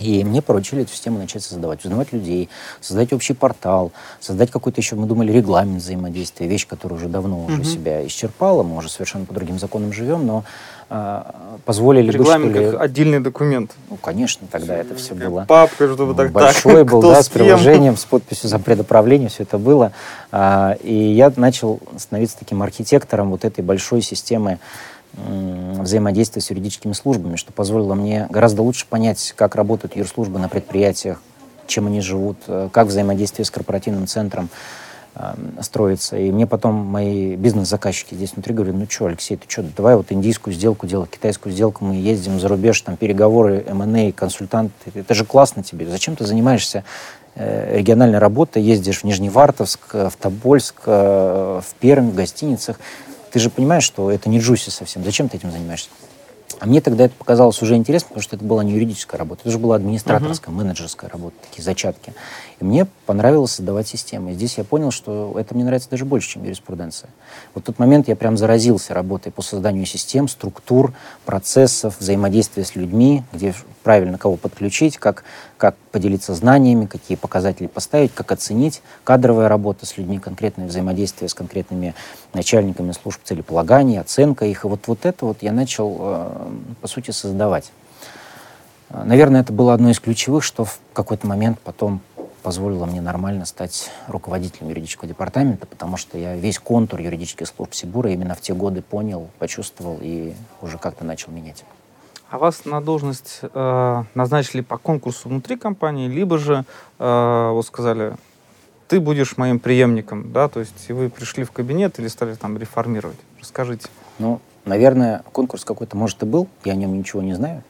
[0.00, 2.48] И мне поручили эту систему начать создавать, узнавать людей,
[2.80, 7.62] создать общий портал, создать какой-то еще, мы думали, регламент взаимодействия, вещь, которая уже давно уже
[7.62, 7.64] uh-huh.
[7.64, 10.44] себя исчерпала, мы уже совершенно по другим законам живем, но
[10.90, 11.22] э,
[11.64, 12.72] позволили регламент бы, что ли...
[12.72, 13.72] как отдельный документ.
[13.90, 15.44] Ну, конечно, тогда это все было.
[15.48, 19.58] Папка, чтобы так Большой так, был, да, с приложением, с подписью за предуправление, все это
[19.58, 19.92] было.
[20.30, 24.58] А, и я начал становиться таким архитектором вот этой большой системы
[25.14, 31.20] взаимодействия с юридическими службами, что позволило мне гораздо лучше понять, как работают юрслужбы на предприятиях,
[31.66, 34.48] чем они живут, э, как взаимодействие с корпоративным центром
[35.14, 36.16] э, строится.
[36.16, 40.10] И мне потом мои бизнес-заказчики здесь внутри говорят, ну что, Алексей, ты что, давай вот
[40.10, 45.24] индийскую сделку делать, китайскую сделку, мы ездим за рубеж, там переговоры, M&A, консультанты, это же
[45.24, 46.84] классно тебе, зачем ты занимаешься
[47.34, 52.78] э, региональная работа, ездишь в Нижневартовск, в Тобольск, в Пермь, в гостиницах,
[53.38, 55.04] ты же понимаешь, что это не джуси совсем.
[55.04, 55.90] Зачем ты этим занимаешься?
[56.58, 59.52] А мне тогда это показалось уже интересно, потому что это была не юридическая работа, это
[59.52, 60.58] же была администраторская, uh-huh.
[60.58, 62.12] менеджерская работа, такие зачатки.
[62.60, 64.32] И мне понравилось создавать системы.
[64.32, 67.08] И здесь я понял, что это мне нравится даже больше, чем юриспруденция.
[67.54, 70.92] Вот в тот момент я прям заразился работой по созданию систем, структур,
[71.24, 75.22] процессов, взаимодействия с людьми, где правильно кого подключить, как,
[75.56, 78.82] как поделиться знаниями, какие показатели поставить, как оценить.
[79.04, 81.94] Кадровая работа с людьми, конкретное взаимодействие с конкретными
[82.34, 84.64] начальниками служб целеполагания, оценка их.
[84.64, 87.70] И вот, вот это вот я начал, э, по сути, создавать.
[88.90, 92.00] Наверное, это было одно из ключевых, что в какой-то момент потом
[92.48, 98.10] позволило мне нормально стать руководителем юридического департамента, потому что я весь контур юридических служб Сибура
[98.10, 100.32] именно в те годы понял, почувствовал и
[100.62, 101.62] уже как-то начал менять.
[102.30, 106.64] А вас на должность э, назначили по конкурсу внутри компании, либо же
[106.98, 108.16] э, вот сказали,
[108.88, 112.56] ты будешь моим преемником, да, то есть и вы пришли в кабинет или стали там
[112.56, 113.18] реформировать?
[113.38, 113.88] Расскажите.
[114.18, 117.62] Ну, наверное, конкурс какой-то, может, и был, я о нем ничего не знаю.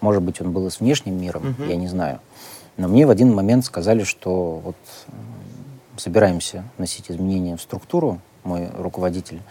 [0.00, 1.64] Может быть, он был и с внешним миром, угу.
[1.68, 2.20] я не знаю.
[2.76, 4.76] Но мне в один момент сказали, что вот
[5.96, 8.20] собираемся носить изменения в структуру.
[8.44, 9.42] Мой руководитель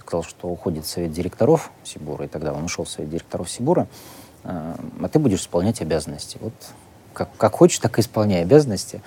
[0.00, 3.86] сказал, что уходит совет директоров Сибура, и тогда он ушел в совет директоров Сибура,
[4.42, 6.38] а, а ты будешь исполнять обязанности.
[6.40, 6.54] Вот
[7.12, 9.02] как, как хочешь, так и исполняй обязанности.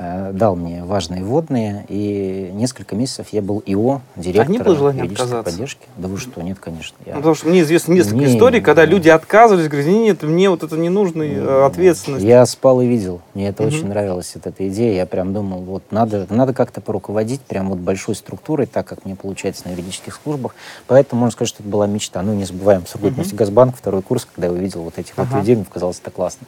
[0.00, 5.02] Э, дал мне важные вводные, и несколько месяцев я был ИО, директор а не желания
[5.02, 5.42] отказаться?
[5.42, 5.88] поддержки.
[5.96, 6.96] Да вы что, нет, конечно.
[7.04, 7.14] Я...
[7.14, 10.50] Ну, потому что мне известно несколько не, историй, когда не, люди отказывались, говорят, нет, мне
[10.50, 12.24] вот это не нужно, не, э, ответственность.
[12.24, 13.74] Я спал и видел, мне это угу.
[13.74, 17.78] очень нравилась вот эта идея, я прям думал, вот надо, надо как-то поруководить прям вот
[17.78, 20.54] большой структурой, так как мне получается на юридических службах,
[20.86, 22.22] поэтому можно сказать, что это была мечта.
[22.22, 23.24] Ну, не забываем, Сургут угу.
[23.32, 25.28] Газбанк, второй курс, когда я увидел вот этих ага.
[25.28, 26.46] вот людей, мне показалось это классно.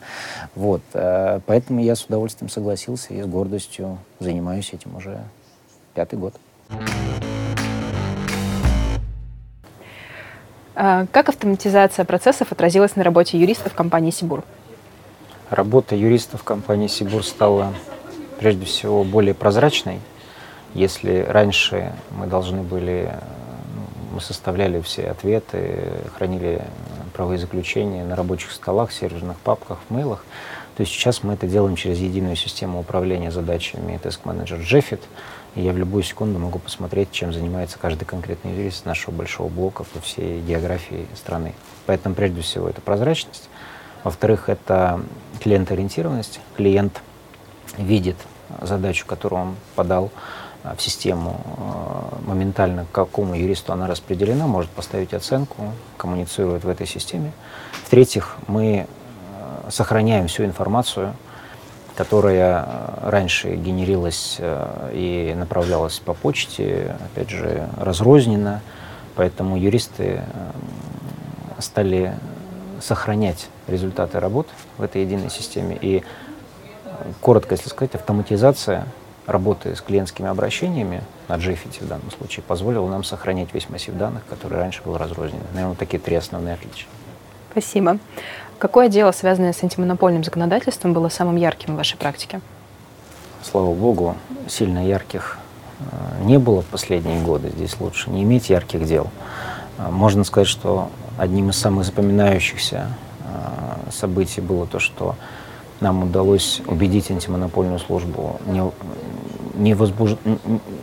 [0.54, 5.18] Вот, э, поэтому я с удовольствием согласился и с гордостью занимаюсь этим уже
[5.94, 6.35] пятый год.
[10.74, 14.44] А как автоматизация процессов отразилась на работе юристов компании «Сибур»?
[15.48, 17.72] Работа юристов компании «Сибур» стала
[18.38, 20.00] прежде всего более прозрачной.
[20.74, 23.11] Если раньше мы должны были,
[23.74, 26.62] ну, мы составляли все ответы, хранили
[27.14, 30.24] правовые заключения на рабочих столах, серверных папках, в мейлах,
[30.76, 35.00] то есть сейчас мы это делаем через единую систему управления задачами Task Manager Jeffit,
[35.54, 39.85] и я в любую секунду могу посмотреть, чем занимается каждый конкретный юрист нашего большого блока
[39.85, 41.54] по всей географии страны.
[41.87, 43.48] Поэтому прежде всего это прозрачность.
[44.04, 45.00] Во-вторых, это
[45.40, 46.40] клиентоориентированность.
[46.56, 47.02] Клиент
[47.76, 48.16] видит
[48.62, 50.11] задачу, которую он подал
[50.62, 56.68] а, в систему, а, моментально к какому юристу она распределена, может поставить оценку, коммуницирует в
[56.68, 57.33] этой системе.
[57.85, 58.87] В-третьих, мы
[59.68, 61.14] сохраняем всю информацию,
[61.96, 68.62] которая э, раньше генерилась э, и направлялась по почте, опять же, разрозненно.
[69.16, 70.50] Поэтому юристы э,
[71.58, 72.14] стали
[72.80, 75.76] сохранять результаты работ в этой единой системе.
[75.80, 76.02] И,
[77.20, 78.86] коротко, если сказать, автоматизация
[79.26, 84.22] работы с клиентскими обращениями на JFIT в данном случае позволила нам сохранять весь массив данных,
[84.28, 85.42] который раньше был разрознен.
[85.52, 86.88] Наверное, такие три основные отличия.
[87.50, 87.98] Спасибо.
[88.60, 92.42] Какое дело, связанное с антимонопольным законодательством, было самым ярким в вашей практике?
[93.42, 94.16] Слава богу,
[94.48, 95.38] сильно ярких
[95.78, 97.48] э, не было в последние годы.
[97.48, 99.06] Здесь лучше не иметь ярких дел.
[99.78, 102.88] Э, можно сказать, что одним из самых запоминающихся
[103.20, 105.16] э, событий было то, что
[105.80, 108.62] нам удалось убедить антимонопольную службу не,
[109.54, 110.16] не, возбуж...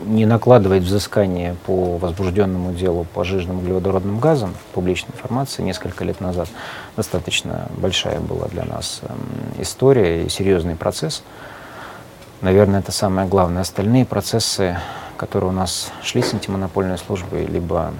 [0.07, 6.49] не накладывать взыскание по возбужденному делу по жиженным углеводородным газам публичной информации несколько лет назад.
[6.97, 11.21] Достаточно большая была для нас эм, история и серьезный процесс.
[12.41, 13.61] Наверное, это самое главное.
[13.61, 14.79] Остальные процессы,
[15.15, 17.93] которые у нас шли с антимонопольной службой, либо,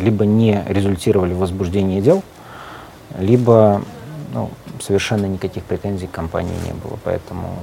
[0.00, 2.24] либо не результировали в возбуждении дел,
[3.16, 3.80] либо
[4.32, 6.98] ну, совершенно никаких претензий к компании не было.
[7.04, 7.56] Поэтому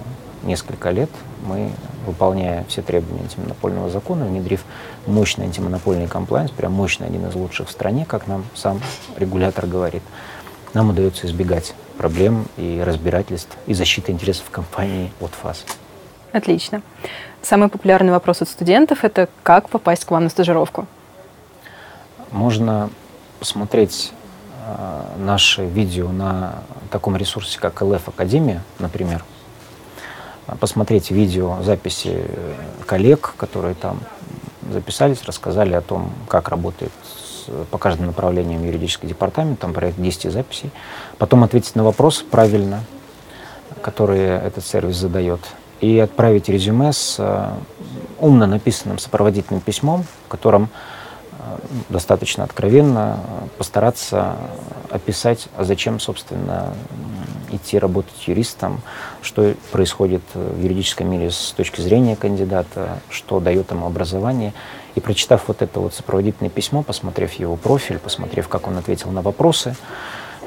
[0.44, 1.10] несколько лет
[1.46, 1.72] мы,
[2.06, 4.64] выполняя все требования антимонопольного закона, внедрив
[5.08, 8.82] мощный антимонопольный комплайнс, прям мощный, один из лучших в стране, как нам сам
[9.18, 10.04] регулятор говорит,
[10.74, 15.66] нам удается избегать проблем и разбирательств и защиты интересов компании от ФАС.
[16.32, 16.82] Отлично.
[17.42, 20.88] Самый популярный вопрос от студентов– это как попасть к вам на стажировку?
[22.32, 22.90] Можно
[23.40, 24.14] посмотреть
[24.66, 29.26] э, наши видео на таком ресурсе, как ЛФ Академия, например,
[30.60, 32.54] посмотреть видео, записи э,
[32.86, 34.00] коллег, которые там
[34.72, 36.92] записались, рассказали о том, как работает
[37.72, 40.72] по каждым направлениям юридический департамент, там проект 10 записей.
[41.18, 42.84] Потом ответить на вопрос правильно,
[43.82, 45.39] которые этот сервис задает.
[45.82, 47.49] и отправить резюме с э,
[48.20, 50.70] умно написанным сопроводительным письмом, в котором
[51.32, 51.58] э,
[51.89, 53.20] достаточно откровенно
[53.58, 54.36] постараться
[54.91, 56.74] описать, а зачем, собственно,
[57.52, 58.82] идти работать юристом,
[59.22, 64.54] что происходит в юридическом мире с точки зрения кандидата, что дает ему образование.
[64.95, 69.22] И прочитав вот это вот сопроводительное письмо, посмотрев его профиль, посмотрев, как он ответил на
[69.22, 69.76] вопросы,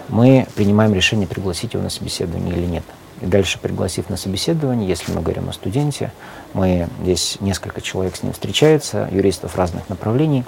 [0.08, 2.84] мы принимаем решение, пригласить его на собеседование или нет.
[3.20, 6.12] И дальше, пригласив на собеседование, если мы говорим о студенте,
[6.52, 10.44] мы здесь несколько человек с ним встречается, юристов разных направлений,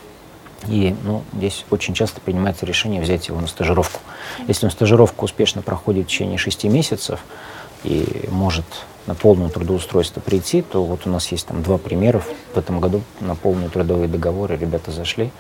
[0.69, 4.01] и ну, здесь очень часто принимается решение взять его на стажировку.
[4.49, 7.21] Если он стажировку успешно проходит в течение шести месяцев
[7.85, 8.65] и может
[9.07, 12.23] на полное трудоустройство прийти, то вот у нас есть там два примера.
[12.55, 15.31] В этом году на полные трудовые договоры ребята зашли.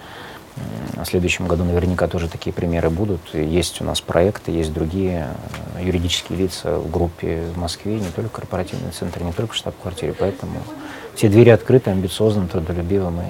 [0.94, 3.20] В следующем году наверняка тоже такие примеры будут.
[3.34, 5.28] Есть у нас проекты, есть другие
[5.74, 10.14] э, юридические лица в группе в Москве, не только корпоративный центр, не только штаб-квартире.
[10.18, 10.62] Поэтому
[11.14, 13.24] все двери открыты, амбициозным, трудолюбивым и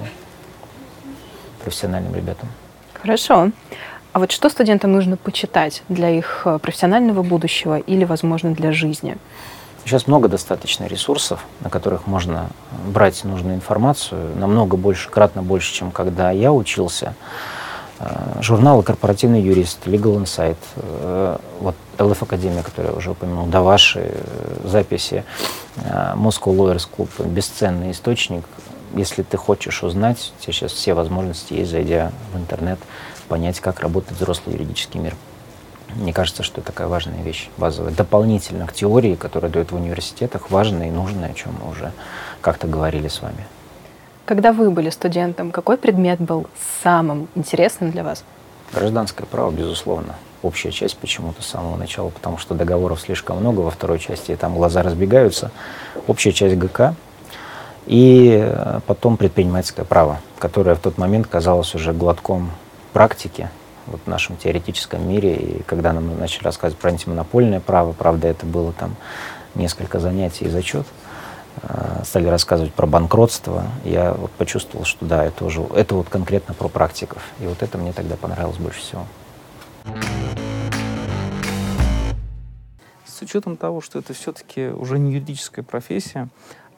[1.67, 2.47] профессиональным ребятам.
[2.93, 3.51] Хорошо.
[4.13, 9.17] А вот что студентам нужно почитать для их э, профессионального будущего или, возможно, для жизни?
[9.83, 12.49] Сейчас много достаточно ресурсов, на которых можно
[12.87, 17.15] брать нужную информацию, намного больше, кратно больше, чем когда я учился.
[17.99, 23.61] Э, журналы «Корпоративный юрист», «Legal Insight», э, вот ЛФ Академия, которую я уже упомянул, да,
[23.61, 25.23] ваши э, записи,
[26.15, 28.43] Moscow Lawyers Club, бесценный источник.
[28.97, 32.79] Если ты хочешь узнать, у тебя сейчас все возможности есть, зайдя в интернет,
[33.27, 35.15] понять, как работает взрослый юридический мир.
[35.95, 37.91] Мне кажется, что это такая важная вещь, базовая.
[37.91, 41.91] Дополнительно к теории, которая дают в университетах, важная и нужная, о чем мы уже
[42.41, 43.45] как-то говорили с вами.
[44.25, 46.47] Когда вы были студентом, какой предмет был
[46.83, 48.23] самым интересным для вас?
[48.73, 50.15] Гражданское право, безусловно.
[50.41, 54.35] Общая часть почему-то с самого начала, потому что договоров слишком много во второй части, и
[54.35, 55.51] там глаза разбегаются.
[56.07, 56.95] Общая часть ГК.
[57.87, 62.51] И э, потом предпринимательское право, которое в тот момент казалось уже глотком
[62.91, 63.49] практики,
[63.85, 65.35] вот в нашем теоретическом мире.
[65.37, 68.97] И когда нам начали рассказывать про антимонопольное право, правда, это было там
[69.55, 70.85] несколько занятий и зачет,
[71.63, 76.53] а, стали рассказывать про банкротство, я вот почувствовал, что да, это уже это вот конкретно
[76.53, 77.23] про практиков.
[77.39, 79.05] И вот это мне тогда понравилось больше всего.
[83.05, 86.27] С учетом того, что это все-таки уже не юридическая профессия,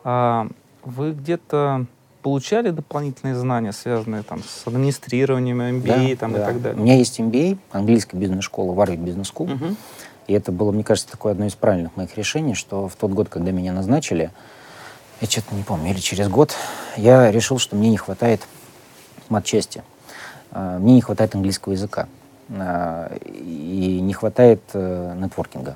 [0.04, 0.48] а
[0.84, 1.86] вы где-то
[2.22, 6.42] получали дополнительные знания, связанные там, с администрированием MBA да, там, да.
[6.42, 6.80] и так далее?
[6.80, 9.54] У меня есть MBA, английская бизнес-школа, Warwick Business School.
[9.54, 9.76] Угу.
[10.28, 13.30] И это было, мне кажется, такое одно из правильных моих решений, что в тот год,
[13.30, 14.32] когда меня назначили,
[15.22, 16.54] я что-то не помню, или через год,
[16.98, 18.42] я решил, что мне не хватает
[19.30, 19.84] матчасти.
[20.52, 22.08] А, мне не хватает английского языка.
[22.52, 25.76] А, и не хватает э, нетворкинга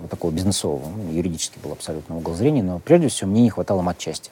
[0.00, 0.88] вот такого бизнесового.
[0.88, 4.30] Ну, юридически был абсолютно угол зрения, но прежде всего мне не хватало матчасти.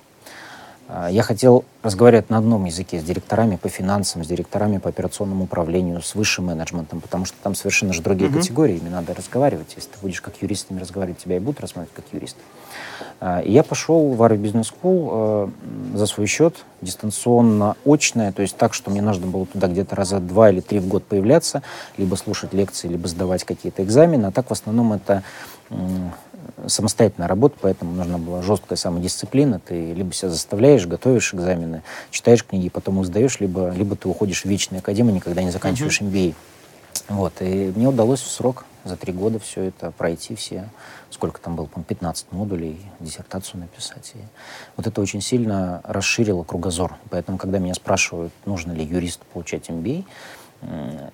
[0.88, 5.44] А, я хотел разговаривать на одном языке с директорами по финансам, с директорами по операционному
[5.44, 8.34] управлению, с высшим менеджментом, потому что там совершенно же другие mm-hmm.
[8.34, 9.72] категории, ими надо разговаривать.
[9.76, 12.36] Если ты будешь как юрист с ними разговаривать, тебя и будут рассматривать как юрист.
[12.36, 12.61] А,
[13.44, 15.52] и я пошел в Harvard Business School
[15.94, 20.18] за свой счет, дистанционно, очное, то есть так, что мне нужно было туда где-то раза
[20.18, 21.62] два или три в год появляться,
[21.96, 24.26] либо слушать лекции, либо сдавать какие-то экзамены.
[24.26, 25.22] А так в основном это
[26.66, 29.60] самостоятельная работа, поэтому нужна была жесткая самодисциплина.
[29.60, 34.42] Ты либо себя заставляешь, готовишь экзамены, читаешь книги, потом их сдаешь, либо, либо ты уходишь
[34.42, 36.34] в вечную академию, никогда не заканчиваешь MBA.
[37.08, 40.68] Вот, и мне удалось в срок за три года все это пройти, все,
[41.10, 44.12] сколько там было, по 15 модулей, диссертацию написать.
[44.14, 44.18] И
[44.76, 46.96] вот это очень сильно расширило кругозор.
[47.10, 50.04] Поэтому, когда меня спрашивают, нужно ли юристу получать MBA,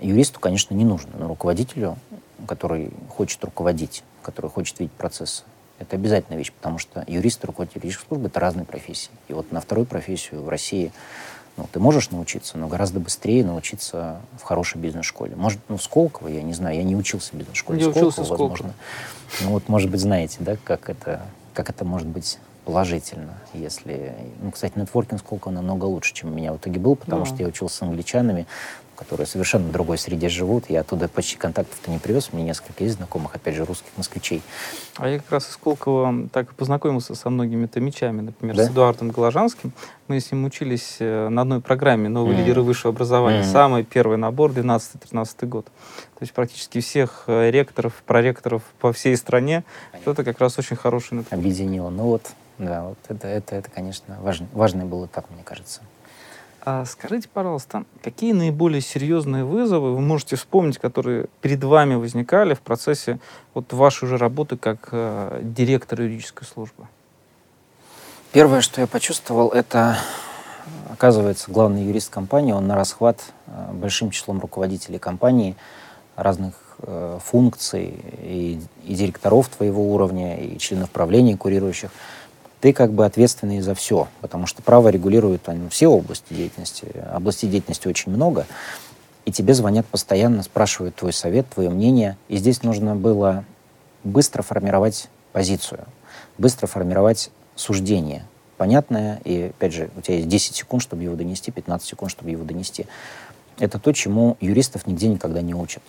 [0.00, 1.96] юристу, конечно, не нужно, но руководителю,
[2.46, 5.44] который хочет руководить который хочет видеть процесс.
[5.78, 9.10] Это обязательная вещь, потому что юрист и руководитель юридической службы— это разные профессии.
[9.28, 10.92] И вот на вторую профессию в России
[11.58, 15.34] ну, ты можешь научиться, но гораздо быстрее научиться в хорошей бизнес-школе.
[15.34, 17.80] Может, ну, Сколково, я не знаю, я не учился в бизнес-школе.
[17.80, 18.74] Я учился в возможно.
[19.42, 21.20] Ну, вот, может быть, знаете, да, как это,
[21.54, 24.14] как это может быть положительно, если...
[24.40, 27.26] Ну, кстати, нетворкинг Сколково намного лучше, чем у меня в итоге был, потому да.
[27.26, 28.46] что я учился с англичанами,
[28.98, 30.64] которые совершенно в другой среде живут.
[30.68, 32.32] Я оттуда почти контактов-то не привез.
[32.32, 34.42] Меня несколько есть знакомых, опять же, русских москвичей.
[34.96, 38.20] А я как раз из Сколково так и познакомился со многими томичами.
[38.22, 38.66] Например, да?
[38.66, 39.72] с Эдуардом Голожанским.
[40.08, 42.40] Мы с ним учились э, на одной программе «Новые mm.
[42.40, 43.42] лидеры высшего образования».
[43.42, 43.52] Mm.
[43.52, 45.66] Самый первый набор, 12-13 год.
[45.66, 49.64] То есть практически всех э, ректоров, проректоров по всей стране.
[49.92, 50.10] Понятно.
[50.10, 51.44] Это как раз очень хороший например.
[51.44, 51.90] Объединило.
[51.90, 52.22] Ну вот,
[52.58, 55.82] да, вот это, это, это конечно, важный, важный был этап, мне кажется.
[56.70, 62.60] А скажите, пожалуйста, какие наиболее серьезные вызовы вы можете вспомнить, которые перед вами возникали в
[62.60, 63.20] процессе
[63.54, 66.86] вот вашей уже работы как э, директора юридической службы?
[68.32, 69.96] Первое, что я почувствовал, это,
[70.90, 75.56] оказывается, главный юрист компании, он на расхват э, большим числом руководителей компании
[76.16, 76.52] разных
[76.82, 81.90] э, функций и, и директоров твоего уровня, и членов правления курирующих.
[82.60, 86.86] Ты как бы ответственный за все, потому что право регулирует ну, все области деятельности.
[87.12, 88.46] Областей деятельности очень много,
[89.24, 92.16] и тебе звонят постоянно, спрашивают твой совет, твое мнение.
[92.28, 93.44] И здесь нужно было
[94.02, 95.84] быстро формировать позицию,
[96.36, 98.24] быстро формировать суждение,
[98.56, 102.30] понятное, и, опять же, у тебя есть 10 секунд, чтобы его донести, 15 секунд, чтобы
[102.30, 102.86] его донести.
[103.58, 105.82] Это то, чему юристов нигде никогда не учат.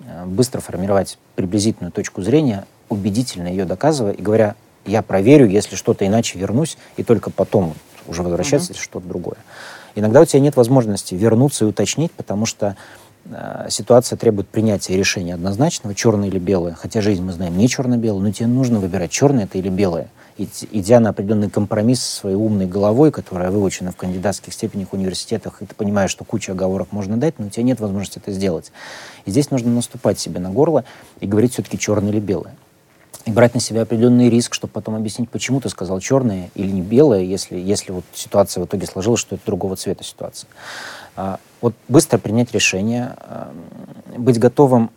[0.00, 6.06] Э, быстро формировать приблизительную точку зрения, убедительно ее доказывая и говоря, я проверю, если что-то
[6.06, 7.74] иначе вернусь, и только потом
[8.06, 9.36] уже возвращаться, если что-то другое.
[9.94, 12.76] Иногда у тебя нет возможности вернуться и уточнить, потому что
[13.26, 16.74] э, ситуация требует принятия решения однозначного, черное или белое.
[16.74, 21.00] Хотя жизнь, мы знаем, не черно-белое, но тебе нужно выбирать, черное это или белое идя
[21.00, 25.66] на определенный компромисс со своей умной головой, которая выучена в кандидатских степенях в университетах, и
[25.66, 28.72] ты понимаешь, что кучу оговорок можно дать, но у тебя нет возможности это сделать.
[29.26, 30.84] И здесь нужно наступать себе на горло
[31.20, 32.54] и говорить все-таки черное или белое.
[33.26, 36.82] И брать на себя определенный риск, чтобы потом объяснить, почему ты сказал черное или не
[36.82, 40.48] белое, если, если вот ситуация в итоге сложилась, что это другого цвета ситуация.
[41.16, 43.52] А, вот быстро принять решение, а,
[44.18, 44.90] быть готовым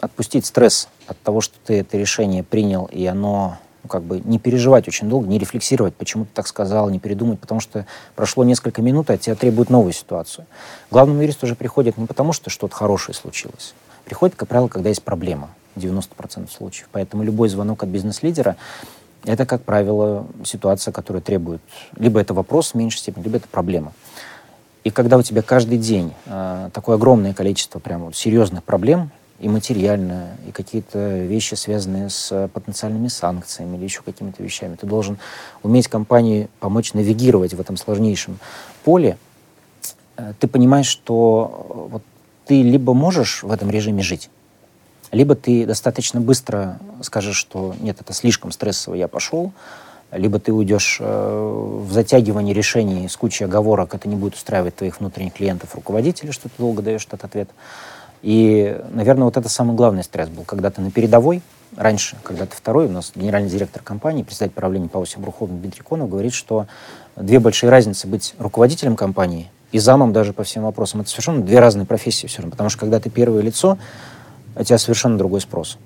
[0.00, 4.38] отпустить стресс от того, что ты это решение принял, и оно ну, как бы не
[4.38, 7.86] переживать очень долго, не рефлексировать, почему ты так сказал, не передумать, потому что
[8.16, 10.44] прошло несколько минут, а тебя требует новую ситуацию.
[10.90, 13.74] Главному юристу уже приходит не потому, что что-то хорошее случилось.
[14.04, 16.88] Приходит, как правило, когда есть проблема, 90% случаев.
[16.92, 18.56] Поэтому любой звонок от бизнес-лидера
[19.24, 21.60] это, как правило, ситуация, которая требует...
[21.96, 23.92] Либо это вопрос в меньшей степени, либо это проблема.
[24.84, 30.36] И когда у тебя каждый день э, такое огромное количество прям серьезных проблем, и материально,
[30.48, 34.76] и какие-то вещи, связанные с потенциальными санкциями или еще какими-то вещами.
[34.76, 35.18] Ты должен
[35.62, 38.38] уметь компании помочь навигировать в этом сложнейшем
[38.84, 39.18] поле.
[40.16, 42.02] Э, ты понимаешь, что э, вот
[42.46, 44.30] ты либо можешь в этом режиме жить,
[45.12, 49.52] либо ты достаточно быстро скажешь, что нет, это слишком стрессово, я пошел,
[50.12, 55.00] либо ты уйдешь э, в затягивание решений с кучей оговорок, это не будет устраивать твоих
[55.00, 57.50] внутренних клиентов, руководителей, что ты долго даешь этот ответ.
[58.22, 61.42] И, наверное, вот это самый главный стресс был, когда ты на передовой,
[61.76, 65.82] раньше, когда ты второй, у нас генеральный директор компании, председатель правления по оси Брухов Дмитрий
[65.82, 66.66] Конов говорит, что
[67.16, 71.00] две большие разницы быть руководителем компании и замом даже по всем вопросам.
[71.00, 73.78] Это совершенно две разные профессии все равно, потому что когда ты первое лицо,
[74.56, 75.78] у тебя совершенно другой спрос.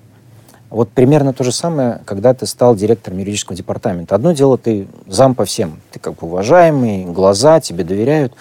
[0.69, 4.15] Вот примерно то же самое, когда ты стал директором юридического департамента.
[4.15, 5.81] Одно дело, ты зам по всем.
[5.91, 8.33] Ты как бы уважаемый, глаза, тебе доверяют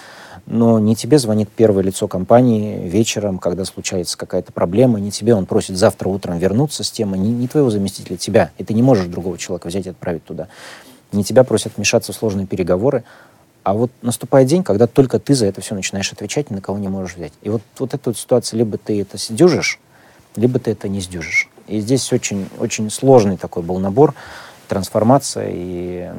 [0.51, 5.47] но не тебе звонит первое лицо компании вечером, когда случается какая-то проблема, не тебе он
[5.47, 8.51] просит завтра утром вернуться с темы, не, не твоего заместителя, тебя.
[8.59, 10.49] И ты не можешь другого человека взять и отправить туда.
[11.12, 13.05] Не тебя просят вмешаться в сложные переговоры,
[13.62, 16.78] а вот наступает день, когда только ты за это все начинаешь отвечать, ни на кого
[16.78, 17.33] не можешь взять.
[17.43, 19.78] И вот, вот эта вот ситуация, либо ты это сдюжишь,
[20.37, 21.49] либо ты это не сдюжишь.
[21.66, 24.14] И здесь очень, очень сложный такой был набор,
[24.68, 26.11] трансформация и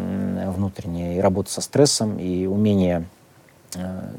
[0.55, 3.05] внутренняя, и работа со стрессом, и умение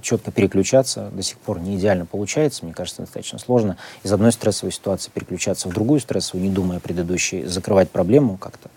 [0.00, 4.72] четко переключаться до сих пор не идеально получается, мне кажется, достаточно сложно из одной стрессовой
[4.72, 8.70] ситуации переключаться в другую стрессовую, не думая о предыдущей, закрывать проблему как-то,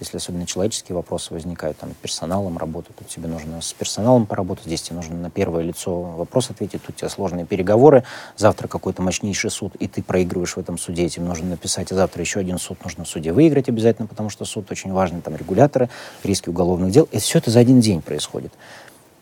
[0.00, 4.82] если особенно человеческие вопросы возникают, там, персоналом работать, тут тебе нужно с персоналом поработать, здесь
[4.82, 8.04] тебе нужно на первое лицо вопрос ответить, тут у тебя сложные переговоры,
[8.36, 12.20] завтра какой-то мощнейший суд, и ты проигрываешь в этом суде, этим нужно написать, а завтра
[12.22, 15.90] еще один суд нужно в суде выиграть обязательно, потому что суд очень важный, там регуляторы,
[16.24, 18.52] риски уголовных дел, и все это за один день происходит.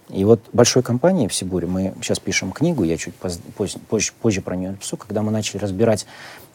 [0.09, 4.13] И вот большой компании в Сибуре, мы сейчас пишем книгу, я чуть поз, позже, позже,
[4.21, 6.07] позже про нее напишу, когда мы начали разбирать,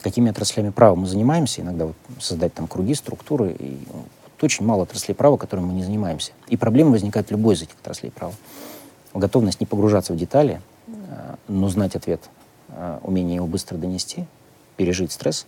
[0.02, 4.08] какими отраслями права мы занимаемся, иногда вот создать там круги, структуры, и вот,
[4.42, 6.32] очень мало отраслей права, которыми мы не занимаемся.
[6.48, 8.34] И проблемы возникают в любой из этих отраслей права.
[9.14, 12.22] Готовность не погружаться в детали, э, но знать ответ,
[12.70, 14.26] э, умение его быстро донести,
[14.76, 15.46] пережить стресс,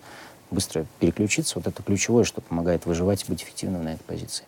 [0.52, 4.46] быстро переключиться, вот это ключевое, что помогает выживать и быть эффективным на этой позиции.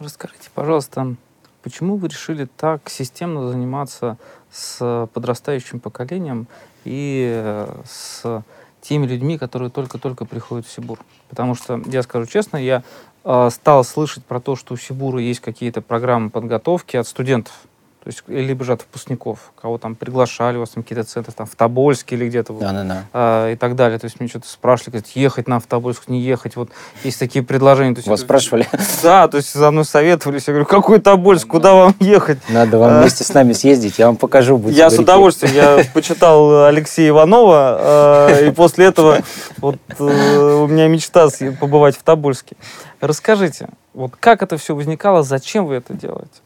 [0.00, 1.14] Расскажите, пожалуйста,
[1.62, 4.18] Почему вы решили так системно заниматься
[4.50, 6.48] с подрастающим поколением
[6.84, 8.44] и э, с
[8.80, 10.98] теми людьми, которые только-только приходят в Сибур?
[11.30, 12.82] Потому что, я скажу честно, я
[13.24, 17.54] э, стал слышать про то, что у Сибура есть какие-то программы подготовки от студентов
[18.02, 21.46] То есть, либо же от выпускников, кого там приглашали, у вас там какие-то центры, там,
[21.46, 22.52] в Тобольске или где-то.
[22.54, 23.04] Да, да, да.
[23.12, 23.96] А, и так далее.
[24.00, 26.56] То есть, мне что-то спрашивали, говорят, ехать на Тобольск, не ехать.
[26.56, 26.70] Вот
[27.04, 27.94] есть такие предложения.
[27.94, 28.66] То есть, Вас спрашивали?
[29.04, 30.48] Да, то есть, за мной советовались.
[30.48, 32.38] Я говорю, какой Тобольск, куда вам ехать?
[32.48, 34.60] Надо вам вместе с нами съездить, я вам покажу.
[34.68, 35.54] Я с удовольствием.
[35.54, 39.20] Я почитал Алексея Иванова, э, и после этого
[39.58, 41.28] вот э, у меня мечта
[41.60, 42.56] побывать в Тобольске.
[43.00, 46.40] Расскажите, вот как это все возникало, зачем вы это делаете?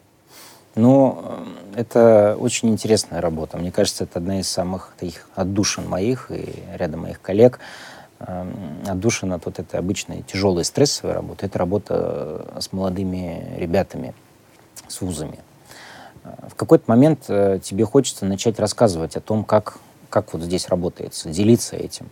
[0.77, 1.25] Ну,
[1.75, 3.57] это очень интересная работа.
[3.57, 7.59] Мне кажется, это одна из самых таких отдушин моих и ряда моих коллег.
[8.19, 8.55] Эм,
[8.87, 11.47] отдушин от вот этой обычной тяжелой стрессовой работы.
[11.47, 14.15] Это работа с молодыми ребятами,
[14.87, 15.39] с вузами.
[16.49, 19.79] В какой-то момент э, тебе хочется начать рассказывать о том, как,
[20.11, 22.11] как вот здесь работается, делиться этим.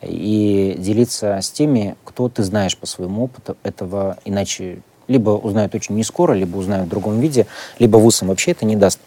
[0.00, 5.96] И делиться с теми, кто ты знаешь по своему опыту этого, иначе либо узнают очень
[5.96, 7.46] не скоро, либо узнают в другом виде,
[7.78, 9.00] либо вуз вообще это не даст.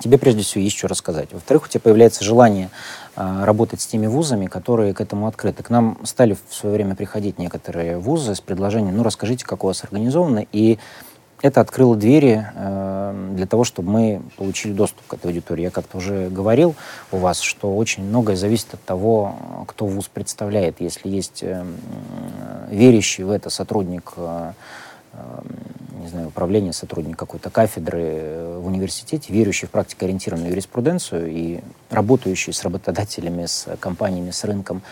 [0.00, 1.32] Тебе прежде всего есть что рассказать.
[1.32, 2.68] Во-вторых, у тебя появляется желание
[3.16, 5.62] э, работать с теми вузами, которые к этому открыты.
[5.62, 9.68] К нам стали в свое время приходить некоторые вузы с предложением, ну расскажите, как у
[9.68, 10.78] вас организовано, и
[11.42, 15.62] это открыло двери э, для того, чтобы мы получили доступ к этой аудитории.
[15.62, 16.74] Я как-то уже говорил
[17.12, 20.80] у вас, что очень многое зависит от того, кто вуз представляет.
[20.80, 21.64] Если есть э,
[22.70, 24.52] верящий в это сотрудник э,
[26.06, 31.60] не знаю, управления, сотрудник какой-то кафедры э, в университете, верующий в практикоориентированную юриспруденцию и
[31.90, 34.82] работающий с работодателями, с компаниями, с рынком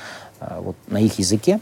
[0.41, 1.61] э, вот, на их языке,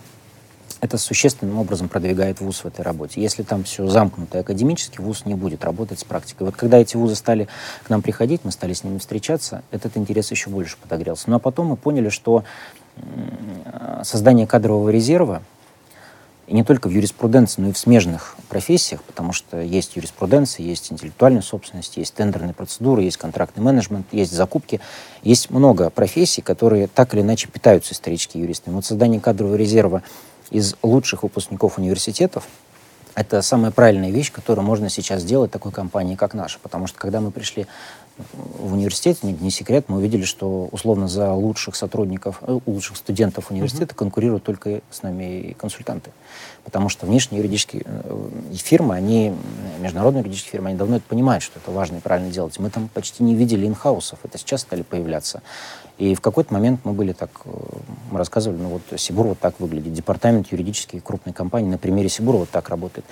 [0.80, 3.20] это существенным образом продвигает вуз в этой работе.
[3.20, 6.44] Если там все замкнуто академически, вуз не будет работать с практикой.
[6.44, 7.46] Вот когда эти вузы стали
[7.84, 11.30] к нам приходить, мы стали с ними встречаться, этот интерес еще больше подогрелся.
[11.30, 12.42] Ну а потом мы поняли, что
[14.02, 15.42] создание кадрового резерва
[16.52, 20.92] и не только в юриспруденции, но и в смежных профессиях, потому что есть юриспруденция, есть
[20.92, 24.78] интеллектуальная собственность, есть тендерные процедуры, есть контрактный менеджмент, есть закупки.
[25.22, 28.74] Есть много профессий, которые так или иначе питаются историческими юристами.
[28.74, 30.02] Вот создание кадрового резерва
[30.50, 32.46] из лучших выпускников университетов
[33.14, 36.58] это самая правильная вещь, которую можно сейчас сделать такой компании, как наша.
[36.62, 37.66] Потому что когда мы пришли
[38.32, 43.50] в университете, не, не секрет, мы увидели, что условно за лучших сотрудников, э, лучших студентов
[43.50, 43.98] университета uh-huh.
[43.98, 46.10] конкурируют только с нами консультанты.
[46.64, 49.32] Потому что внешние юридические э, фирмы, они,
[49.80, 52.58] международные юридические фирмы, они давно это понимают, что это важно и правильно делать.
[52.58, 55.42] Мы там почти не видели инхаусов, это сейчас стали появляться.
[55.98, 57.50] И в какой-то момент мы были так, э,
[58.10, 62.36] мы рассказывали, ну вот Сибур вот так выглядит, департамент юридический крупной компании на примере Сибура
[62.36, 63.06] вот так работает.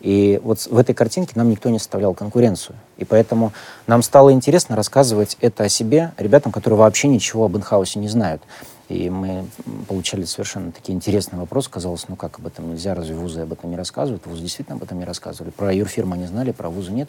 [0.00, 2.76] И вот в этой картинке нам никто не составлял конкуренцию.
[2.98, 3.52] И поэтому
[3.86, 8.42] нам стало интересно рассказывать это о себе ребятам, которые вообще ничего об инхаусе не знают.
[8.88, 9.46] И мы
[9.88, 11.70] получали совершенно такие интересные вопросы.
[11.70, 14.26] Казалось, ну как об этом нельзя, разве вузы об этом не рассказывают?
[14.26, 15.50] Вузы действительно об этом не рассказывали.
[15.50, 17.08] Про юрфирмы они знали, про вузы нет.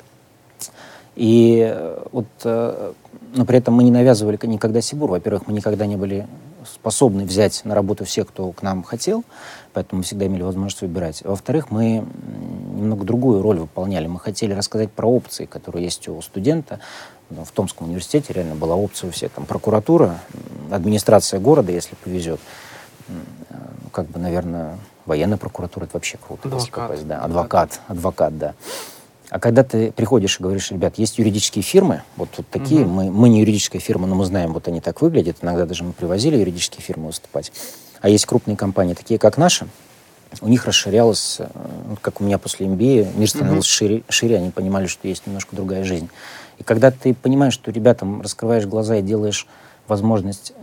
[1.15, 2.93] И э, вот, э,
[3.35, 5.11] но при этом мы не навязывали никогда Сибур.
[5.11, 6.27] Во-первых, мы никогда не были
[6.79, 9.23] способны взять на работу всех, кто к нам хотел,
[9.73, 11.21] поэтому мы всегда имели возможность выбирать.
[11.23, 12.05] Во-вторых, мы
[12.75, 14.07] немного другую роль выполняли.
[14.07, 16.79] Мы хотели рассказать про опции, которые есть у студента.
[17.29, 19.31] Ну, в Томском университете реально была опция у всех.
[19.31, 20.19] Там прокуратура,
[20.71, 22.39] администрация города, если повезет.
[23.09, 26.47] Ну, как бы, наверное, военная прокуратура, это вообще круто.
[26.47, 26.71] Адвокат.
[26.71, 27.21] Попасть, да.
[27.21, 28.53] Адвокат, адвокат, да.
[29.29, 32.89] А когда ты приходишь и говоришь, ребят, есть юридические фирмы, вот, вот такие, угу.
[32.89, 35.91] мы, мы не юридическая фирма, но мы знаем, вот они так выглядят, иногда даже мы
[35.91, 37.51] привозили юридические фирмы выступать.
[37.99, 39.67] А есть крупные компании, такие как наши,
[40.41, 41.47] у них расширялось, э,
[42.01, 43.89] как у меня после MBA, мир становился угу.
[43.89, 46.09] шире, шире, они понимали, что есть немножко другая жизнь.
[46.57, 49.47] И когда ты понимаешь, что ребятам раскрываешь глаза и делаешь
[49.87, 50.53] возможность,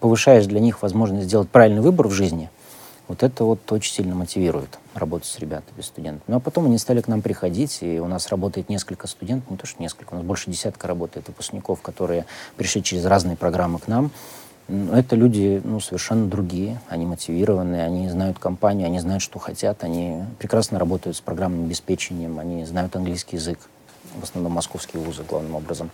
[0.00, 2.50] повышаешь для них возможность сделать правильный выбор в жизни–
[3.08, 6.22] вот это вот очень сильно мотивирует работать с ребятами, студентами.
[6.26, 9.56] Ну а потом они стали к нам приходить, и у нас работает несколько студентов, не
[9.56, 12.26] то что несколько, у нас больше десятка работает выпускников, которые
[12.56, 14.10] пришли через разные программы к нам.
[14.66, 19.84] Но это люди ну, совершенно другие, они мотивированные, они знают компанию, они знают, что хотят,
[19.84, 23.58] они прекрасно работают с программным обеспечением, они знают английский язык,
[24.18, 25.90] в основном московские вузы главным образом.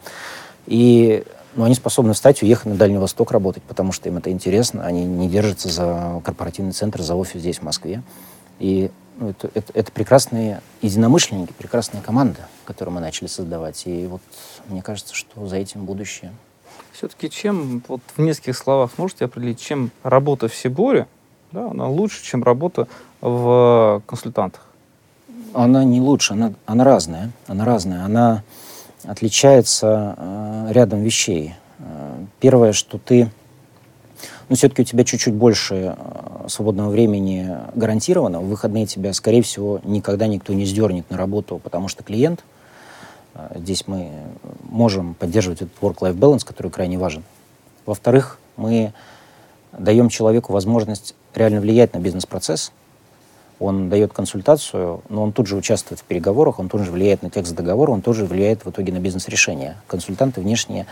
[0.67, 1.25] И
[1.57, 4.85] ну, они способны встать, уехать на Дальний Восток работать, потому что им это интересно.
[4.85, 8.03] Они не держатся за корпоративный центр, за офис здесь, в Москве.
[8.61, 13.83] И ну, это, это, это прекрасные единомышленники, прекрасная команда, которую мы начали создавать.
[13.87, 14.23] И вот
[14.69, 16.33] мне кажется, что за этим будущее.
[16.93, 21.07] Все-таки чем, вот в нескольких словах можете определить, чем работа в Сиборе,
[21.53, 22.87] да, она лучше, чем работа
[23.21, 24.67] в консультантах?
[25.53, 27.33] Она не лучше, она, она разная.
[27.47, 28.05] Она разная.
[28.05, 28.43] Она
[29.05, 31.55] отличается э, рядом вещей.
[31.79, 33.31] Э, первое, что ты,
[34.49, 38.41] ну, все-таки у тебя чуть-чуть больше э, свободного времени гарантировано.
[38.41, 42.45] В выходные тебя, скорее всего, никогда никто не сдернет на работу, потому что клиент.
[43.35, 44.11] Э, здесь мы
[44.63, 47.23] можем поддерживать этот work-life balance, который крайне важен.
[47.87, 48.93] Во-вторых, мы
[49.73, 52.73] даем человеку возможность реально влиять на бизнес-процесс.
[53.59, 57.29] Он дает консультацию, но он тут же участвует в переговорах, он тут же влияет на
[57.29, 59.77] текст договора, он тоже влияет в итоге на бизнес-решение.
[59.87, 60.87] Консультанты внешние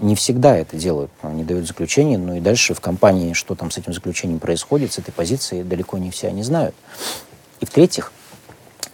[0.00, 1.10] не всегда это делают.
[1.22, 4.98] Они дают заключение, но и дальше в компании, что там с этим заключением происходит, с
[4.98, 6.74] этой позиции, далеко не все они знают.
[7.60, 8.12] И в-третьих,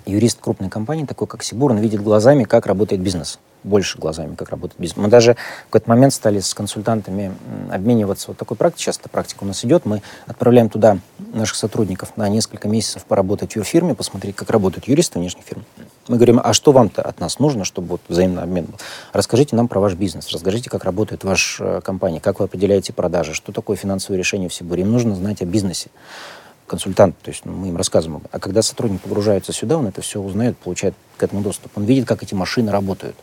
[0.07, 4.51] юрист крупной компании, такой как Сибур, он видит глазами, как работает бизнес больше глазами, как
[4.51, 4.97] работает бизнес.
[4.97, 7.35] Мы даже в какой-то момент стали с консультантами
[7.71, 8.85] обмениваться вот такой практикой.
[8.85, 9.85] Сейчас эта практика у нас идет.
[9.85, 15.19] Мы отправляем туда наших сотрудников на несколько месяцев поработать в юрфирме, посмотреть, как работают юристы
[15.19, 15.65] внешних фирм.
[16.09, 18.79] Мы говорим, а что вам-то от нас нужно, чтобы вот взаимный обмен был?
[19.13, 23.35] Расскажите нам про ваш бизнес, расскажите, как работает ваша э, компания, как вы определяете продажи,
[23.35, 24.83] что такое финансовое решение в Сибири.
[24.83, 25.91] Им нужно знать о бизнесе
[26.67, 28.23] консультант, то есть ну, мы им рассказываем.
[28.31, 31.73] А когда сотрудник погружается сюда, он это все узнает, получает к этому доступ.
[31.77, 33.17] Он видит, как эти машины работают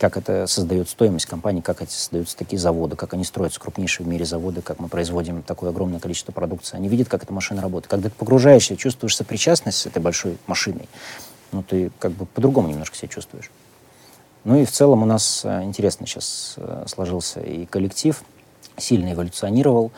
[0.00, 4.08] как это создает стоимость компании, как эти создаются такие заводы, как они строятся, крупнейшие в
[4.08, 6.74] мире заводы, как мы производим такое огромное количество продукции.
[6.74, 7.90] Они видят, как эта машина работает.
[7.90, 10.88] Когда ты погружаешься, чувствуешь сопричастность с этой большой машиной,
[11.52, 13.50] ну, ты как бы по-другому немножко себя чувствуешь.
[14.44, 18.22] Ну и в целом у нас э, интересно сейчас э, сложился и коллектив,
[18.78, 19.92] сильно эволюционировал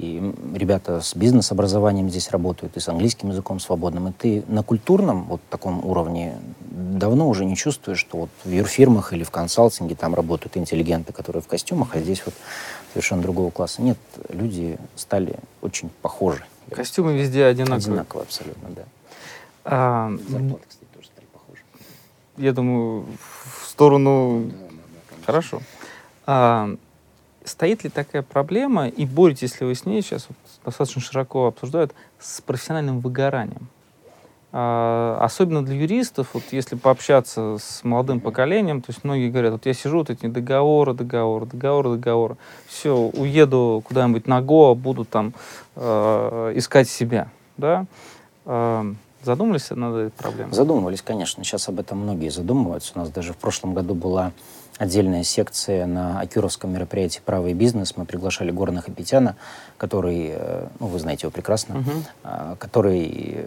[0.00, 5.24] и ребята с бизнес-образованием здесь работают, и с английским языком свободным, и ты на культурном
[5.24, 6.38] вот таком уровне
[6.70, 11.42] давно уже не чувствуешь, что вот в юрфирмах или в консалтинге там работают интеллигенты, которые
[11.42, 12.34] в костюмах, а здесь вот
[12.94, 13.82] совершенно другого класса.
[13.82, 13.98] Нет,
[14.30, 16.44] люди стали очень похожи.
[16.70, 17.78] Костюмы везде одинаковые.
[17.78, 18.82] Одинаковые, абсолютно, да.
[19.64, 21.62] А, Зарплаты, кстати, тоже стали похожи.
[22.38, 24.44] Я думаю, в сторону...
[24.46, 25.60] Да, да, да, Хорошо.
[26.24, 26.74] А,
[27.44, 31.94] стоит ли такая проблема, и боретесь ли вы с ней, сейчас вот достаточно широко обсуждают,
[32.18, 33.68] с профессиональным выгоранием?
[34.52, 39.66] А, особенно для юристов, вот если пообщаться с молодым поколением, то есть многие говорят, вот
[39.66, 42.36] я сижу, вот эти договоры, договоры, договоры, договоры,
[42.66, 45.34] все, уеду куда-нибудь на Гоа, буду там
[45.76, 47.28] э, искать себя,
[47.58, 47.86] да?
[48.44, 50.52] Э, задумались над этой проблемой?
[50.52, 51.44] Задумывались, конечно.
[51.44, 52.92] Сейчас об этом многие задумываются.
[52.96, 54.32] У нас даже в прошлом году была
[54.80, 57.98] отдельная секция на Акюровском мероприятии «Право и бизнес».
[57.98, 59.36] Мы приглашали Горна Хапетяна,
[59.76, 62.56] который, э, ну, вы знаете его прекрасно, угу.
[62.58, 63.44] который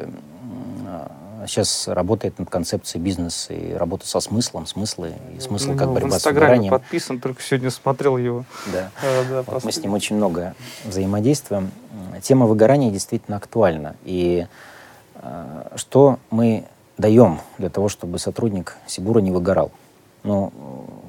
[1.48, 6.12] сейчас работает над концепцией бизнеса и работы со смыслом, смыслы и смыслы ну, как борьба
[6.12, 8.46] в Инстаграме подписан, только сегодня смотрел его.
[8.72, 8.92] Да.
[9.04, 10.54] А, да вот мы с ним очень много
[10.86, 11.72] взаимодействуем.
[12.22, 13.96] Тема выгорания действительно актуальна.
[14.04, 14.48] И
[15.16, 16.66] э, что мы
[16.98, 19.72] даем для того, чтобы сотрудник Сибура не выгорал?
[20.24, 20.54] Ну,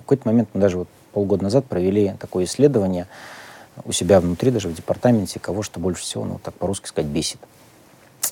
[0.04, 3.06] какой-то момент мы даже вот полгода назад провели такое исследование
[3.84, 7.38] у себя внутри, даже в департаменте, кого что больше всего, ну, так по-русски сказать, бесит.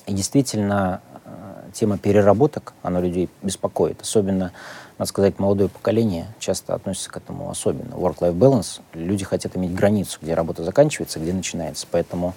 [0.05, 1.29] И действительно, э,
[1.73, 4.01] тема переработок, она людей беспокоит.
[4.01, 4.51] Особенно,
[4.97, 7.93] надо сказать, молодое поколение часто относится к этому особенно.
[7.95, 8.81] Work-life balance.
[8.93, 11.87] Люди хотят иметь границу, где работа заканчивается, где начинается.
[11.91, 12.33] Поэтому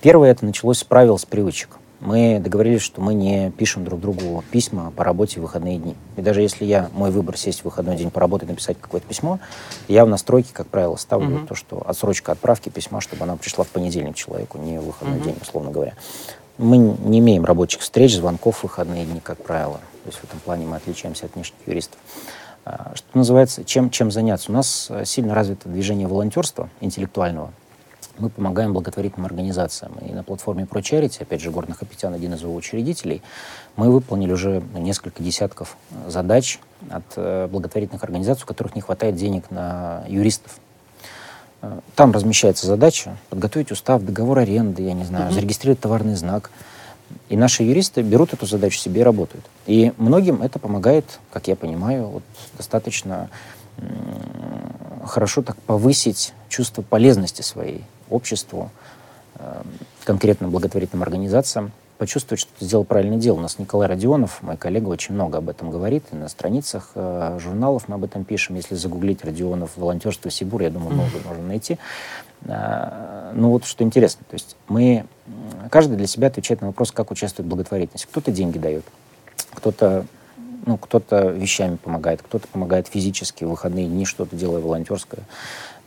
[0.00, 4.42] первое это началось с правил, с привычек мы договорились, что мы не пишем друг другу
[4.50, 5.94] письма по работе в выходные дни.
[6.16, 9.38] И даже если я, мой выбор сесть в выходной день поработать, написать какое-то письмо,
[9.86, 11.46] я в настройке, как правило, ставлю uh-huh.
[11.46, 15.24] то, что отсрочка отправки письма, чтобы она пришла в понедельник человеку, не в выходной uh-huh.
[15.24, 15.94] день, условно говоря.
[16.56, 19.80] Мы не имеем рабочих встреч, звонков в выходные дни, как правило.
[20.04, 21.98] То есть в этом плане мы отличаемся от внешних юристов.
[22.64, 24.50] А, что называется, чем, чем заняться?
[24.50, 27.52] У нас э, сильно развито движение волонтерства интеллектуального
[28.20, 29.92] мы помогаем благотворительным организациям.
[30.06, 33.22] И на платформе ProCharity, опять же, Горных Апетян, один из его учредителей,
[33.76, 36.58] мы выполнили уже несколько десятков задач
[36.88, 40.58] от э, благотворительных организаций, у которых не хватает денег на юристов.
[41.62, 45.34] Э, там размещается задача подготовить устав, договор аренды, я не знаю, mm-hmm.
[45.34, 46.50] зарегистрировать товарный знак.
[47.28, 49.44] И наши юристы берут эту задачу себе и работают.
[49.66, 52.22] И многим это помогает, как я понимаю, вот,
[52.56, 53.28] достаточно
[55.06, 58.70] хорошо так повысить чувство полезности своей обществу,
[59.36, 59.62] э,
[60.04, 63.36] конкретно благотворительным организациям, почувствовать, что ты сделал правильное дело.
[63.36, 66.04] У нас Николай Родионов, мой коллега, очень много об этом говорит.
[66.12, 68.56] И на страницах э, журналов мы об этом пишем.
[68.56, 71.78] Если загуглить Родионов «Волонтерство Сибур», я думаю, много можно найти.
[72.44, 75.04] Э, ну вот что интересно, то есть мы,
[75.70, 78.06] каждый для себя отвечает на вопрос, как участвует в благотворительности.
[78.06, 78.84] Кто-то деньги дает,
[79.54, 80.06] кто-то
[80.66, 85.24] ну, кто-то вещами помогает, кто-то помогает физически, в выходные дни что-то делая волонтерское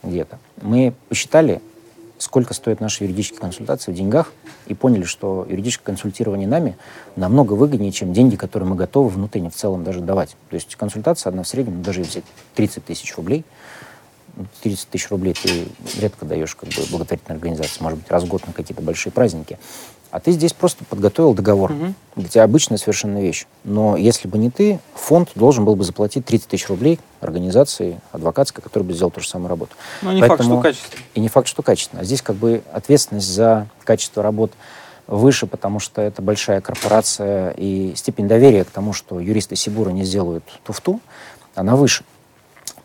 [0.03, 0.39] где-то.
[0.61, 1.61] Мы посчитали,
[2.17, 4.31] сколько стоят наши юридические консультации в деньгах,
[4.67, 6.77] и поняли, что юридическое консультирование нами
[7.15, 10.35] намного выгоднее, чем деньги, которые мы готовы внутренне в целом даже давать.
[10.49, 12.23] То есть консультация одна в среднем, даже взять
[12.55, 13.43] 30 тысяч рублей,
[14.61, 15.67] 30 тысяч рублей ты
[15.99, 19.59] редко даешь как бы благотворительной организации, может быть, раз в год на какие-то большие праздники.
[20.13, 21.71] А ты здесь просто подготовил договор.
[21.71, 22.25] Угу.
[22.27, 23.47] Тебя обычная совершенно вещь.
[23.63, 28.63] Но если бы не ты, фонд должен был бы заплатить 30 тысяч рублей организации адвокатской,
[28.63, 29.71] которая бы сделала ту же самую работу.
[30.03, 30.37] Но не Поэтому...
[30.37, 31.01] факт, что качественно.
[31.15, 32.01] И не факт, что качественно.
[32.03, 34.51] А здесь как бы ответственность за качество работ
[35.07, 40.03] выше, потому что это большая корпорация, и степень доверия к тому, что юристы Сибура не
[40.03, 40.99] сделают туфту,
[41.55, 42.03] она выше.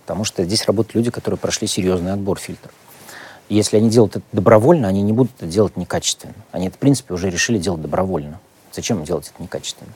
[0.07, 2.73] Потому что здесь работают люди, которые прошли серьезный отбор фильтров.
[3.49, 6.35] Если они делают это добровольно, они не будут это делать некачественно.
[6.53, 8.41] Они это, в принципе, уже решили делать добровольно.
[8.73, 9.93] Зачем делать это некачественно?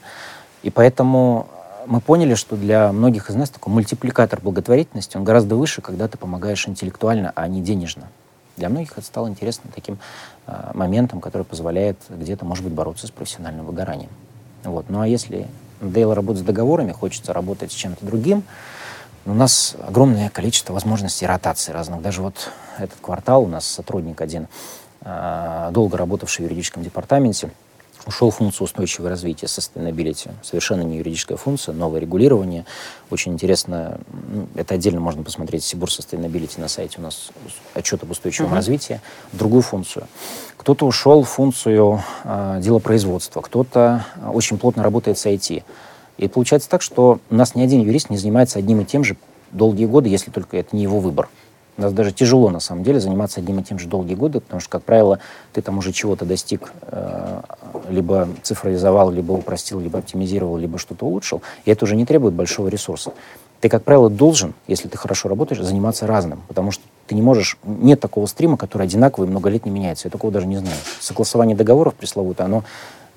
[0.63, 1.49] И поэтому
[1.87, 6.17] мы поняли, что для многих из нас такой мультипликатор благотворительности, он гораздо выше, когда ты
[6.17, 8.09] помогаешь интеллектуально, а не денежно.
[8.57, 9.99] Для многих это стало интересным таким
[10.47, 14.11] э, моментом, который позволяет где-то, может быть, бороться с профессиональным выгоранием.
[14.65, 14.87] Вот.
[14.89, 15.47] Ну а если
[15.81, 18.45] Дейл работает с договорами, хочется работать с чем-то другим,
[19.27, 22.03] у нас огромное количество возможностей ротации разных.
[22.03, 24.49] Даже вот этот квартал у нас сотрудник один,
[25.03, 27.51] э, долго работавший в юридическом департаменте,
[28.07, 30.31] ушел в функцию устойчивого развития, sustainability.
[30.43, 32.65] Совершенно не юридическая функция, новое регулирование.
[33.11, 37.31] Очень интересно, ну, это отдельно можно посмотреть, Сибур Sustainability на сайте у нас
[37.75, 38.57] отчет об устойчивом uh-huh.
[38.57, 39.01] развитии,
[39.33, 40.09] другую функцию.
[40.57, 45.63] Кто-то ушел в функцию э, делопроизводства, кто-то очень плотно работает с IT.
[46.19, 49.17] И получается так, что у нас ни один юрист не занимается одним и тем же
[49.51, 51.29] долгие годы, если только это не его выбор.
[51.79, 54.61] У нас даже тяжело, на самом деле, заниматься одним и тем же долгие годы, потому
[54.61, 55.21] что, как правило,
[55.55, 57.41] ты там уже чего-то достиг, э,
[57.89, 62.69] либо цифровизовал, либо упростил, либо оптимизировал, либо что-то улучшил, и это уже не требует большого
[62.69, 63.13] ресурса.
[63.61, 67.57] Ты, как правило, должен, если ты хорошо работаешь, заниматься разным, потому что ты не можешь...
[67.65, 70.09] Нет такого стрима, который одинаковый много лет не меняется.
[70.09, 70.77] Я такого даже не знаю.
[71.01, 72.65] Согласование договоров пресловутое, оно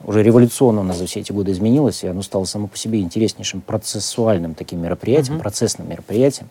[0.05, 3.01] уже революционно у нас за все эти годы изменилось, и оно стало само по себе
[3.01, 5.41] интереснейшим процессуальным таким мероприятием, uh-huh.
[5.41, 6.49] процессным мероприятием,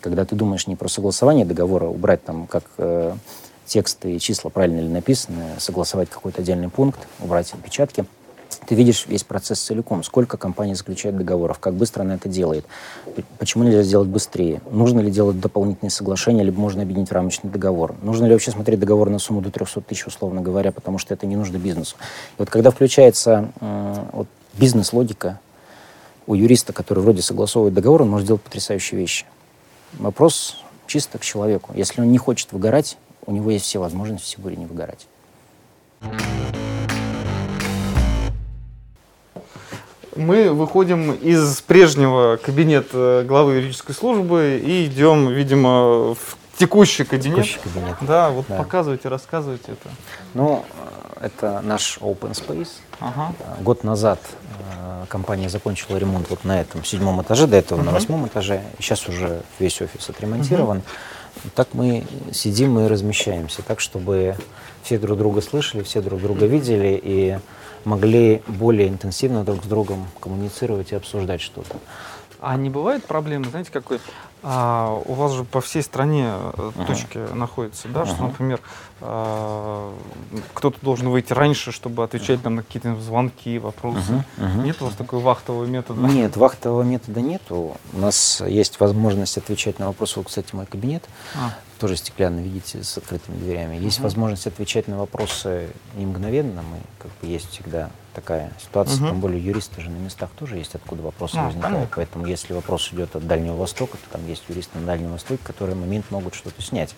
[0.00, 3.14] когда ты думаешь не про согласование договора, убрать там как э,
[3.66, 8.06] тексты и числа правильно ли написаны, согласовать какой-то отдельный пункт, убрать отпечатки.
[8.66, 12.64] Ты видишь весь процесс целиком, сколько компаний заключает договоров, как быстро она это делает,
[13.38, 18.26] почему нельзя сделать быстрее, нужно ли делать дополнительные соглашения, либо можно объединить рамочный договор, нужно
[18.26, 21.36] ли вообще смотреть договор на сумму до 300 тысяч, условно говоря, потому что это не
[21.36, 21.96] нужно бизнесу.
[22.32, 23.50] И вот когда включается
[24.12, 25.40] вот, бизнес-логика
[26.26, 29.26] у юриста, который вроде согласовывает договор, он может делать потрясающие вещи.
[29.98, 30.56] Вопрос
[30.86, 31.72] чисто к человеку.
[31.74, 32.96] Если он не хочет выгорать,
[33.26, 35.06] у него есть все возможности в Сибуре не выгорать.
[40.16, 47.36] Мы выходим из прежнего кабинета главы юридической службы и идем, видимо, в текущий кабинет.
[47.36, 47.96] Текущий кабинет.
[48.00, 48.56] Да, вот да.
[48.56, 49.90] показывайте, рассказывайте это.
[50.34, 50.64] Ну,
[51.20, 52.68] это наш open space.
[53.00, 53.32] Ага.
[53.60, 54.20] Год назад
[54.76, 58.62] э, компания закончила ремонт вот на этом седьмом этаже, до этого uh на восьмом этаже.
[58.78, 60.78] Сейчас уже весь офис отремонтирован.
[60.78, 64.36] uh Так мы сидим и размещаемся, так чтобы
[64.82, 67.38] все друг друга слышали, все друг друга видели и
[67.84, 71.76] могли более интенсивно друг с другом коммуницировать и обсуждать что-то.
[72.44, 74.00] А не бывает проблемы, знаете, какой?
[74.42, 76.86] А, у вас же по всей стране uh-huh.
[76.86, 78.06] точки находятся, да, uh-huh.
[78.06, 78.60] что, например,
[79.00, 79.94] а,
[80.52, 83.98] кто-то должен выйти раньше, чтобы отвечать там, на какие-то звонки, вопросы.
[83.98, 84.44] Uh-huh.
[84.44, 84.62] Uh-huh.
[84.62, 86.02] Нет у вас такого вахтового метода?
[86.02, 87.78] Нет, вахтового метода нету.
[87.94, 90.18] У нас есть возможность отвечать на вопросы.
[90.18, 91.08] Вот, кстати, мой кабинет.
[91.34, 93.76] А тоже стеклянный, видите, с открытыми дверями.
[93.76, 94.02] Есть uh-huh.
[94.02, 96.60] возможность отвечать на вопросы не мгновенно.
[96.60, 98.98] Мы, как бы, есть всегда такая ситуация.
[98.98, 99.10] Uh-huh.
[99.10, 101.46] Тем более юристы же на местах тоже есть, откуда вопросы uh-huh.
[101.46, 101.90] возникают.
[101.94, 105.76] Поэтому если вопрос идет от Дальнего Востока, то там есть юристы на Дальнем Востоке, которые
[105.76, 106.94] момент могут что-то снять.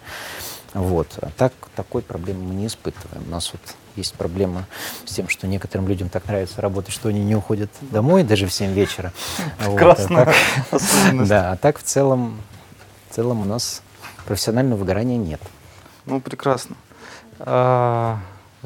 [0.75, 1.09] Вот.
[1.21, 3.25] А так, такой проблемы мы не испытываем.
[3.27, 3.61] У нас вот
[3.97, 4.67] есть проблема
[5.05, 8.53] с тем, что некоторым людям так нравится работать, что они не уходят домой даже в
[8.53, 9.13] 7 вечера.
[9.59, 10.35] Вот, а так,
[11.27, 12.41] Да, а так в целом,
[13.09, 13.83] в целом у нас
[14.27, 15.41] профессионального выгорания нет.
[16.05, 16.77] Ну, прекрасно.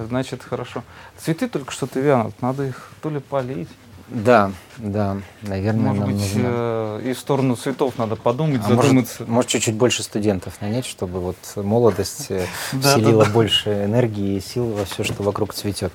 [0.06, 0.82] Значит, хорошо.
[1.18, 3.68] Цветы только что-то вянут, надо их то ли полить.
[4.10, 6.42] Да, да, наверное, может нам быть, нужно...
[6.42, 8.92] э, и в сторону цветов надо подумать, а задуматься.
[9.20, 14.66] Может, может, чуть-чуть больше студентов нанять, чтобы вот молодость э, вселила больше энергии и сил
[14.72, 15.92] во все, что вокруг цветет.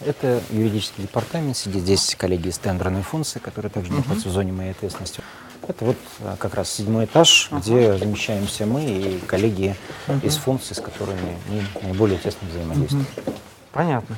[0.00, 4.70] Это юридический департамент, сидит здесь коллеги из тендерной функции, которые также находятся в зоне моей
[4.70, 5.22] ответственности.
[5.68, 7.60] Это вот а, как раз седьмой этаж, uh-huh.
[7.60, 10.24] где размещаемся мы и коллеги uh-huh.
[10.24, 13.06] из функций, с которыми мы наиболее тесно взаимодействуем.
[13.16, 13.34] Uh-huh.
[13.72, 14.16] Понятно.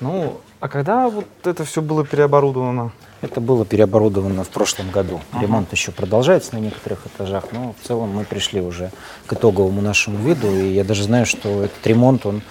[0.00, 2.92] Ну, а когда вот это все было переоборудовано?
[3.20, 5.20] Это было переоборудовано в прошлом году.
[5.32, 5.42] Ага.
[5.42, 8.90] Ремонт еще продолжается на некоторых этажах, но в целом мы пришли уже
[9.26, 10.50] к итоговому нашему виду.
[10.50, 12.42] И я даже знаю, что этот ремонт, он,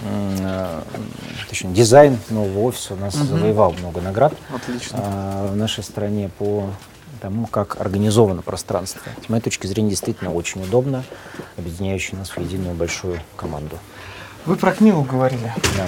[0.00, 0.80] э,
[1.50, 3.24] точнее, дизайн нового офиса у нас угу.
[3.24, 4.98] завоевал много наград Отлично.
[5.02, 6.70] Э, в нашей стране по
[7.22, 9.00] тому, как организовано пространство.
[9.24, 11.04] С моей точки зрения, действительно очень удобно,
[11.56, 13.78] объединяющий нас в единую большую команду.
[14.44, 15.54] Вы про книгу говорили.
[15.76, 15.86] Да.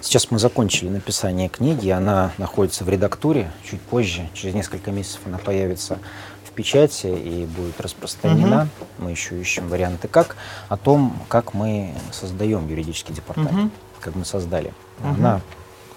[0.00, 3.50] Сейчас мы закончили написание книги, она находится в редактуре.
[3.68, 5.98] Чуть позже, через несколько месяцев, она появится
[6.44, 8.68] в печати и будет распространена.
[8.98, 10.36] Мы еще ищем варианты как.
[10.68, 13.70] О том, как мы создаем юридический департамент, Мгм.
[14.00, 14.72] как мы создали.
[15.00, 15.14] Мгм.
[15.14, 15.40] Она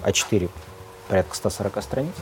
[0.04, 0.50] А4,
[1.10, 2.14] порядка 140 страниц.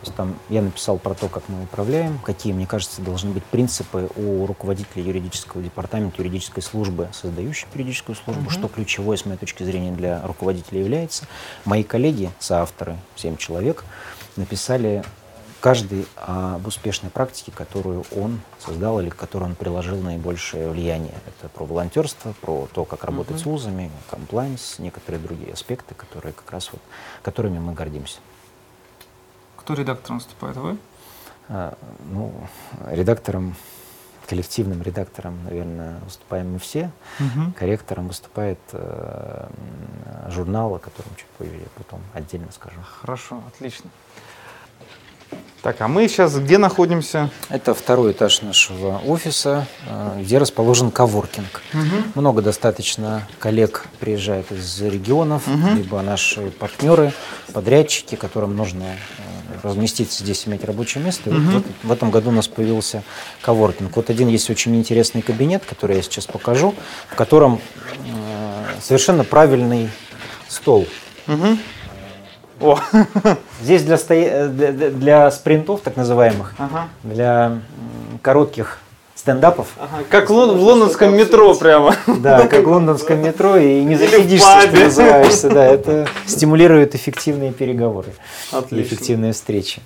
[0.00, 3.42] То есть там я написал про то, как мы управляем, какие, мне кажется, должны быть
[3.44, 8.50] принципы у руководителя юридического департамента, юридической службы, создающей юридическую службу, Мгм.
[8.50, 11.26] что ключевое, с моей точки зрения, для руководителя является.
[11.64, 13.84] Мои коллеги, соавторы, 7 человек,
[14.36, 15.02] написали
[15.60, 21.14] каждый об успешной практике, которую он создал или к которой он приложил наибольшее влияние.
[21.26, 23.40] Это про волонтерство, про то, как работать Мгм.
[23.40, 26.80] с вузами, комплайнс, некоторые другие аспекты, которые как раз вот,
[27.22, 28.18] которыми мы гордимся.
[29.68, 30.56] Кто редактором выступает?
[30.56, 30.78] Вы?
[31.50, 31.74] А,
[32.10, 32.32] Ну,
[32.90, 33.54] редактором,
[34.26, 36.90] коллективным редактором, наверное, выступаем мы все.
[37.54, 39.46] Корректором выступает э,
[40.30, 42.78] журнал, о котором чуть позже я потом отдельно скажу.
[43.02, 43.90] Хорошо, отлично.
[45.60, 47.28] Так, а мы сейчас где находимся?
[47.50, 51.60] Это второй этаж нашего офиса, э, где расположен коворкинг.
[52.14, 55.76] Много достаточно коллег приезжает из регионов, Мгм.
[55.76, 57.12] либо наши партнеры,
[57.52, 58.96] подрядчики, которым нужно э,
[59.62, 61.30] разместиться здесь, иметь рабочее место.
[61.30, 63.02] И вот в этом- году у нас появился
[63.42, 63.94] коворкинг.
[63.96, 66.74] Вот один есть очень интересный кабинет, который я сейчас покажу,
[67.08, 67.60] в котором
[68.06, 69.90] э, совершенно правильный
[70.48, 70.86] стол.
[71.26, 71.58] Мгм.
[72.60, 72.78] О,
[73.62, 76.88] Здесь для, стоя- э, для, для- спринтов, так называемых, ага.
[77.04, 77.58] для
[78.22, 78.78] коротких
[79.22, 81.94] стендапов, Ага, Как в лон- в лондонском метро прямо.
[82.06, 84.84] Да, как в лондонском метро, и не засидишься, что пабе.
[84.84, 85.50] называется.
[85.50, 88.12] Да, это стимулирует эффективные переговоры
[88.52, 88.86] Отлично.
[88.94, 89.80] эффективные встречи.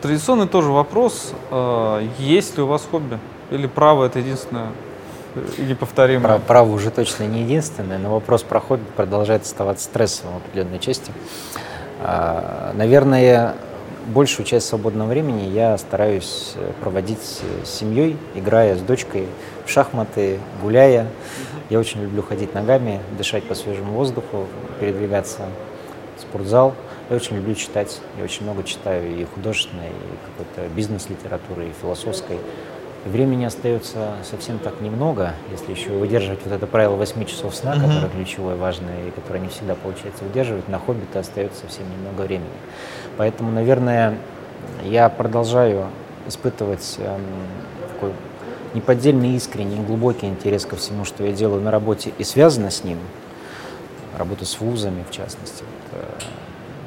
[0.00, 1.32] Традиционный тоже вопрос.
[1.50, 3.18] э, Есть ли у вас хобби?
[3.50, 4.68] Или право это единственное
[5.34, 6.26] э, неповторимое?
[6.26, 10.78] Про- Право уже точно не единственное, но вопрос про хобби продолжает оставаться стрессовым в определенной
[10.78, 11.12] части.
[12.02, 13.54] А, Наверное,
[14.06, 19.26] большую часть свободного времени я стараюсь э, проводить э, с семьей, играя с дочкой
[19.64, 21.06] в шахматы, гуляя.
[21.68, 24.46] Я очень люблю ходить ногами, дышать по свежему воздуху,
[24.80, 25.42] передвигаться
[26.16, 26.74] в спортзал.
[27.08, 28.00] Я очень люблю читать.
[28.18, 32.38] Я очень много читаю и художественной, и какой-то бизнес-литературы, и философской.
[33.06, 37.86] Времени остается совсем так немного, если еще выдерживать вот это правило 8 часов сна, Мгм.
[37.86, 42.50] которое ключевое, важное, и которое не всегда получается выдерживать, на хобби-то остается совсем немного времени.
[43.16, 44.16] Поэтому, наверное,
[44.84, 45.86] я продолжаю
[46.26, 47.20] испытывать эм,
[47.92, 48.12] такой
[48.74, 52.98] неподдельный, искренний, глубокий интерес ко всему, что я делаю на работе и связано с ним,
[54.16, 55.64] работа с вузами в частности.
[55.92, 56.04] Э,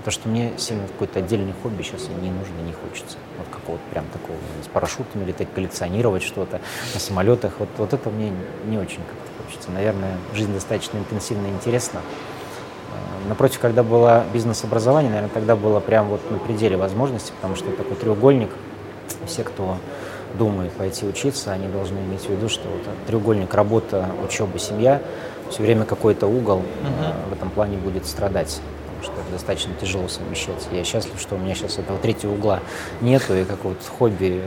[0.04, 3.18] то, что мне сильно какой-то отдельный хобби сейчас не нужно, не хочется.
[3.38, 6.60] Вот какого-то прям такого, с парашютами летать, коллекционировать что-то
[6.94, 7.54] на самолетах.
[7.60, 8.34] Вот, вот это мне
[8.66, 9.72] не очень как-то хочется.
[9.72, 12.02] Наверное, жизнь достаточно интенсивна и интересна.
[12.94, 17.72] Э, Напротив, когда было бизнес-образование, наверное, тогда было прям вот на пределе возможностей, потому что
[17.72, 18.50] такой треугольник.
[19.26, 19.78] Все, кто
[20.38, 25.02] думает пойти учиться, они должны иметь в виду, что вот треугольник работа, учеба, семья,
[25.50, 28.60] все время какой-то угол э, в этом плане будет страдать.
[28.86, 30.68] Потому что это достаточно тяжело совмещать.
[30.72, 32.60] Я счастлив, что у меня сейчас этого третьего угла
[33.02, 34.42] нету, и какого-то хобби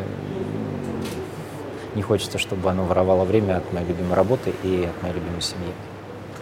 [1.95, 5.73] не хочется, чтобы оно воровало время от моей любимой работы и от моей любимой семьи.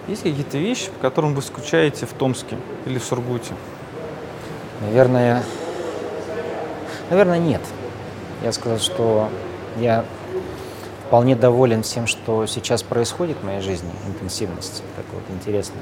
[0.07, 3.55] Есть какие-то вещи, по которым вы скучаете в Томске или в Сургуте?
[4.83, 5.43] Наверное,
[7.09, 7.63] наверное, нет.
[8.43, 9.31] Я сказал, что
[9.79, 10.05] я
[11.07, 15.81] вполне доволен всем, что сейчас происходит в моей жизни, интенсивность, такое вот интересное,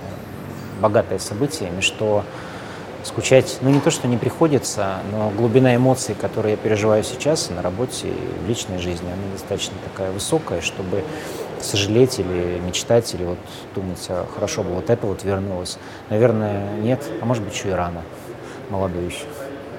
[0.80, 2.24] богатое событиями, что
[3.04, 7.54] скучать, ну не то, что не приходится, но глубина эмоций, которые я переживаю сейчас и
[7.54, 11.02] на работе, и в личной жизни, она достаточно такая высокая, чтобы
[11.64, 13.38] сожалеть или мечтать, или вот
[13.74, 15.78] думать, а, хорошо бы вот это вот вернулось.
[16.10, 18.02] Наверное, нет, а может быть, еще и рано,
[18.70, 19.24] молодой еще,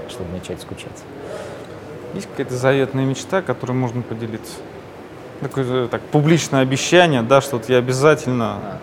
[0.09, 1.03] чтобы начать скучать.
[2.13, 4.53] Есть какая-то заветная мечта, которой можно поделиться?
[5.41, 8.79] Такое так, публичное обещание, да, что вот я обязательно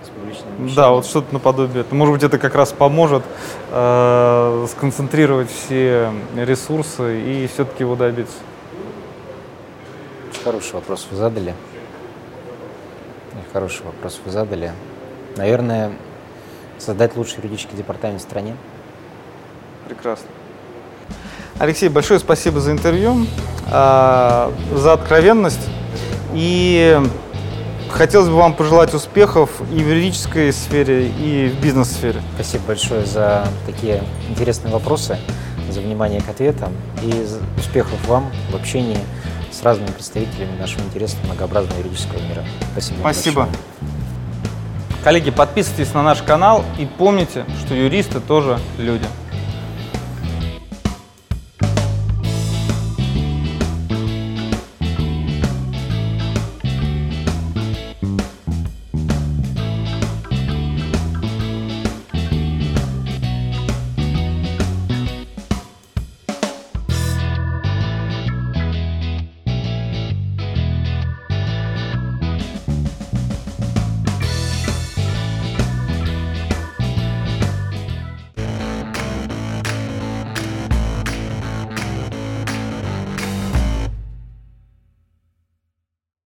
[0.77, 1.85] Да, вот что-то наподобие.
[1.91, 3.23] Может быть, это как раз поможет
[3.71, 8.37] э, сконцентрировать все ресурсы и все-таки его добиться.
[10.45, 11.55] Хороший вопрос вы задали.
[13.53, 14.73] Хороший вопрос вы задали.
[15.37, 15.93] Наверное,
[16.79, 18.57] создать лучший юридический департамент в стране.
[19.87, 20.27] Прекрасно.
[21.59, 23.27] Алексей, большое спасибо за интервью,
[23.71, 25.69] э, за откровенность.
[26.33, 26.99] И
[27.91, 32.23] хотелось бы вам пожелать успехов и в юридической сфере, и в бизнес-сфере.
[32.35, 35.19] Спасибо большое за такие интересные вопросы.
[35.69, 37.27] за внимание к ответам и
[37.57, 38.99] успехов вам в общении
[39.61, 42.45] с разными представителями нашего интересного многообразного юридического мира.
[42.73, 42.99] Спасибо.
[43.01, 43.49] Спасибо.
[45.05, 49.05] Коллеги, подписывайтесь на наш канал и помните, что юристы тоже люди.